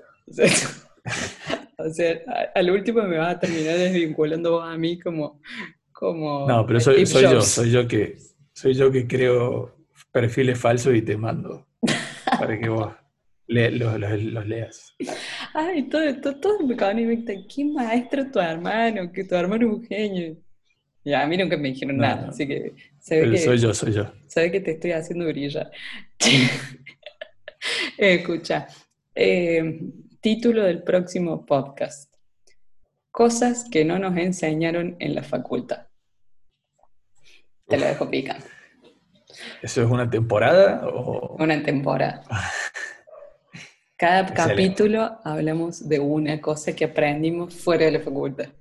O 1.77 1.91
sea, 1.91 2.19
al 2.55 2.71
último 2.71 3.03
me 3.03 3.19
vas 3.19 3.35
a 3.35 3.41
terminar 3.41 3.77
desvinculando 3.77 4.63
a 4.63 4.75
mí 4.79 4.99
como, 4.99 5.43
como... 5.93 6.49
No, 6.49 6.67
pero 6.67 6.81
soy, 6.81 7.05
soy 7.05 7.25
yo, 7.25 7.43
soy 7.43 7.71
yo 7.71 7.87
que, 7.87 8.17
soy 8.59 8.75
yo 8.75 8.91
que 8.91 9.07
creo 9.07 9.73
perfiles 10.11 10.59
falsos 10.59 10.93
y 10.93 11.03
te 11.03 11.17
mando 11.17 11.69
para 12.25 12.59
que 12.59 12.69
vos 12.69 12.93
los, 13.47 14.47
leas. 14.47 14.97
Ay, 15.55 15.89
todo, 15.89 16.21
todo, 16.21 16.41
todo 16.41 16.67
me 16.67 17.25
qué 17.47 17.65
maestro 17.65 18.29
tu 18.33 18.41
hermano, 18.41 19.13
que 19.13 19.23
tu 19.23 19.37
hermano 19.37 19.65
es 19.65 19.73
un 19.75 19.85
genio. 19.85 20.37
Ya, 21.05 21.23
a 21.23 21.27
mí 21.29 21.37
nunca 21.37 21.57
me 21.57 21.69
dijeron 21.69 21.99
nada, 21.99 22.31
así 22.31 22.49
que... 22.49 22.75
soy 23.01 23.59
yo, 23.59 23.73
soy 23.73 23.93
yo. 23.93 24.13
Sabe 24.27 24.51
que 24.51 24.61
te 24.61 24.73
estoy 24.73 24.91
haciendo 24.91 25.27
brillar. 25.27 25.71
Escucha, 27.97 28.67
eh, 29.15 29.81
título 30.21 30.65
del 30.65 30.83
próximo 30.83 31.47
podcast. 31.47 32.13
Cosas 33.13 33.69
que 33.71 33.85
no 33.85 34.01
nos 34.01 34.17
enseñaron 34.17 34.97
en 34.99 35.15
la 35.15 35.23
facultad. 35.23 35.88
Te 37.69 37.77
lo 37.77 37.87
dejo 37.87 38.09
picando. 38.09 38.45
¿Eso 39.63 39.83
es 39.83 39.91
una 39.91 40.09
temporada? 40.09 40.89
O... 40.89 41.37
Una 41.39 41.63
temporada. 41.63 42.23
Cada 43.97 44.33
capítulo 44.33 45.19
hablamos 45.25 45.89
de 45.89 45.99
una 45.99 46.41
cosa 46.41 46.75
que 46.75 46.85
aprendimos 46.85 47.55
fuera 47.55 47.87
de 47.87 47.93
la 47.93 48.01
facultad. 48.01 48.47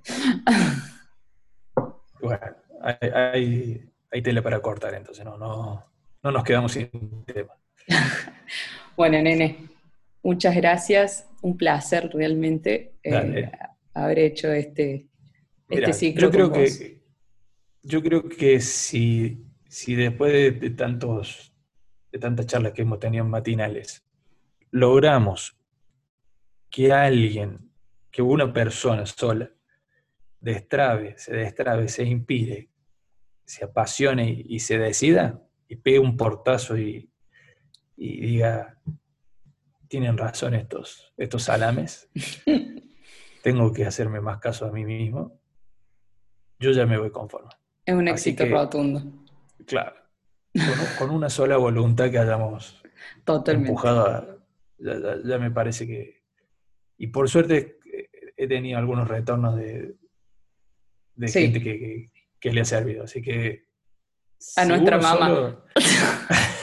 Bueno, 2.20 2.40
hay, 2.82 3.80
hay, 4.10 4.22
tele 4.22 4.42
para 4.42 4.60
cortar, 4.60 4.92
entonces 4.92 5.24
no, 5.24 5.38
no, 5.38 5.86
no 6.20 6.32
nos 6.32 6.42
quedamos 6.42 6.72
sin 6.72 7.24
tema. 7.24 7.54
bueno, 8.96 9.22
nene, 9.22 9.68
muchas 10.24 10.56
gracias. 10.56 11.28
Un 11.42 11.56
placer 11.56 12.10
realmente 12.12 12.96
eh, 13.04 13.52
haber 13.94 14.18
hecho 14.18 14.50
este, 14.50 15.06
este 15.70 15.92
ciclo. 15.92 16.22
Yo 16.22 16.30
creo 16.32 16.52
que 16.52 16.97
yo 17.88 18.02
creo 18.02 18.28
que 18.28 18.60
si, 18.60 19.46
si 19.66 19.94
después 19.94 20.60
de, 20.60 20.70
tantos, 20.70 21.54
de 22.12 22.18
tantas 22.18 22.46
charlas 22.46 22.72
que 22.74 22.82
hemos 22.82 22.98
tenido 23.00 23.24
en 23.24 23.30
matinales, 23.30 24.04
logramos 24.70 25.56
que 26.68 26.92
alguien, 26.92 27.72
que 28.10 28.20
una 28.20 28.52
persona 28.52 29.06
sola, 29.06 29.50
destrabe, 30.38 31.16
se 31.16 31.34
destrabe, 31.34 31.88
se 31.88 32.04
impide, 32.04 32.68
se 33.46 33.64
apasione 33.64 34.44
y, 34.46 34.60
se 34.60 34.78
decida 34.78 35.42
y 35.66 35.76
pegue 35.76 35.98
un 35.98 36.18
portazo 36.18 36.76
y, 36.76 37.10
y 37.96 38.20
diga, 38.20 38.78
tienen 39.88 40.18
razón 40.18 40.52
estos, 40.52 41.14
estos 41.16 41.44
salames, 41.44 42.10
tengo 43.42 43.72
que 43.72 43.86
hacerme 43.86 44.20
más 44.20 44.40
caso 44.40 44.66
a 44.66 44.72
mí 44.72 44.84
mismo, 44.84 45.40
yo 46.58 46.72
ya 46.72 46.84
me 46.84 46.98
voy 46.98 47.10
conforme. 47.10 47.48
Es 47.88 47.94
un 47.94 48.06
éxito 48.06 48.44
rotundo. 48.44 49.02
Claro. 49.64 49.96
Con, 50.98 51.08
una 51.08 51.30
sola 51.30 51.56
voluntad 51.56 52.10
que 52.10 52.18
hayamos 52.18 52.82
empujado 53.46 54.06
a, 54.06 54.26
ya, 55.24 55.38
me 55.38 55.50
parece 55.50 55.86
que... 55.86 56.22
Y 56.98 57.06
por 57.06 57.30
suerte 57.30 57.78
eh, 57.90 58.10
he 58.36 58.46
tenido 58.46 58.78
algunos 58.78 59.08
retornos 59.08 59.56
de, 59.56 59.96
de 61.14 61.28
gente 61.28 61.62
que, 61.62 62.10
que, 62.38 62.52
le 62.52 62.60
ha 62.60 62.66
servido. 62.66 63.04
Así 63.04 63.22
que... 63.22 63.68
A 64.56 64.66
nuestra 64.66 64.98
mamá. 64.98 65.64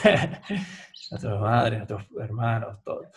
a 0.04 0.40
nuestras 1.10 1.40
madres, 1.40 1.74
a 1.74 1.86
nuestros 1.86 2.06
hermanos, 2.20 2.84
todos. 2.84 3.08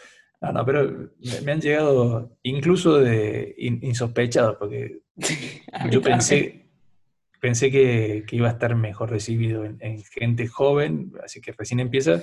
No, 0.42 0.52
no, 0.52 0.66
pero 0.66 1.12
me, 1.44 1.52
han 1.52 1.62
llegado 1.62 2.36
incluso 2.42 2.98
de 2.98 3.54
insospechados, 3.56 4.58
porque 4.58 5.04
yo 5.92 6.02
pensé, 6.02 6.69
pensé 7.40 7.72
que, 7.72 8.26
iba 8.32 8.48
a 8.48 8.52
estar 8.52 8.76
mejor 8.76 9.10
recibido 9.10 9.66
en, 9.66 10.04
gente 10.04 10.48
joven, 10.48 11.12
así 11.24 11.42
que 11.42 11.52
recién 11.54 11.80
empieza, 11.80 12.22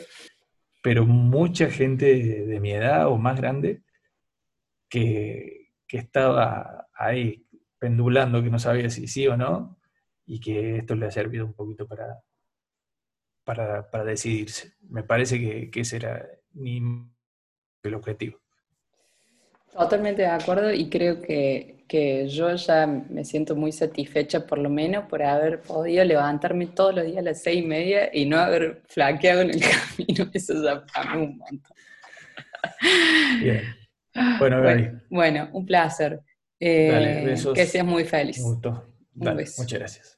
pero 0.82 1.06
mucha 1.06 1.70
gente 1.70 2.06
de, 2.46 2.60
mi 2.60 2.72
edad 2.72 3.08
o 3.08 3.18
más 3.18 3.36
grande 3.38 3.82
que, 4.88 5.70
que 5.86 5.98
estaba 5.98 6.88
ahí 6.94 7.46
pendulando, 7.78 8.42
que 8.42 8.50
no 8.50 8.58
sabía 8.58 8.90
si 8.90 9.06
sí 9.08 9.26
o 9.26 9.36
no, 9.36 9.78
y 10.24 10.40
que 10.40 10.78
esto 10.78 10.94
le 10.94 11.06
ha 11.06 11.10
servido 11.10 11.46
un 11.46 11.54
poquito 11.54 11.86
para, 11.86 12.22
para, 13.44 14.04
decidirse. 14.04 14.74
Me 14.88 15.04
parece 15.04 15.38
que, 15.38 15.70
que 15.70 15.80
ese 15.80 15.96
era 15.96 16.26
ni 16.52 16.80
el 17.82 17.94
objetivo. 17.94 18.40
Totalmente 19.76 20.22
de 20.22 20.28
acuerdo 20.28 20.72
y 20.72 20.88
creo 20.88 21.20
que, 21.20 21.84
que, 21.86 22.28
yo 22.28 22.54
ya 22.54 22.86
me 22.86 23.24
siento 23.24 23.54
muy 23.54 23.72
satisfecha 23.72 24.46
por 24.46 24.58
lo 24.58 24.70
menos 24.70 25.04
por 25.04 25.22
haber 25.22 25.60
podido 25.60 26.04
levantarme 26.04 26.66
todos 26.66 26.94
los 26.94 27.04
días 27.04 27.18
a 27.18 27.22
las 27.22 27.42
seis 27.42 27.62
y 27.62 27.66
media 27.66 28.10
y 28.12 28.24
no 28.24 28.38
haber 28.38 28.82
flaqueado 28.88 29.42
en 29.42 29.50
el 29.50 29.60
camino. 29.96 30.30
Eso 30.32 30.54
ya 30.62 30.84
para 30.86 31.14
mí 31.14 31.24
un 31.26 31.38
montón. 31.38 31.76
Bien. 33.42 33.62
Bueno, 34.38 34.62
bueno, 34.62 35.00
bueno 35.10 35.48
un 35.52 35.66
placer. 35.66 36.20
Eh, 36.58 37.34
que 37.54 37.66
seas 37.66 37.84
muy 37.84 38.04
feliz. 38.04 38.38
Un 38.38 38.54
gusto. 38.54 38.86
Muchas 39.14 39.72
gracias. 39.72 40.15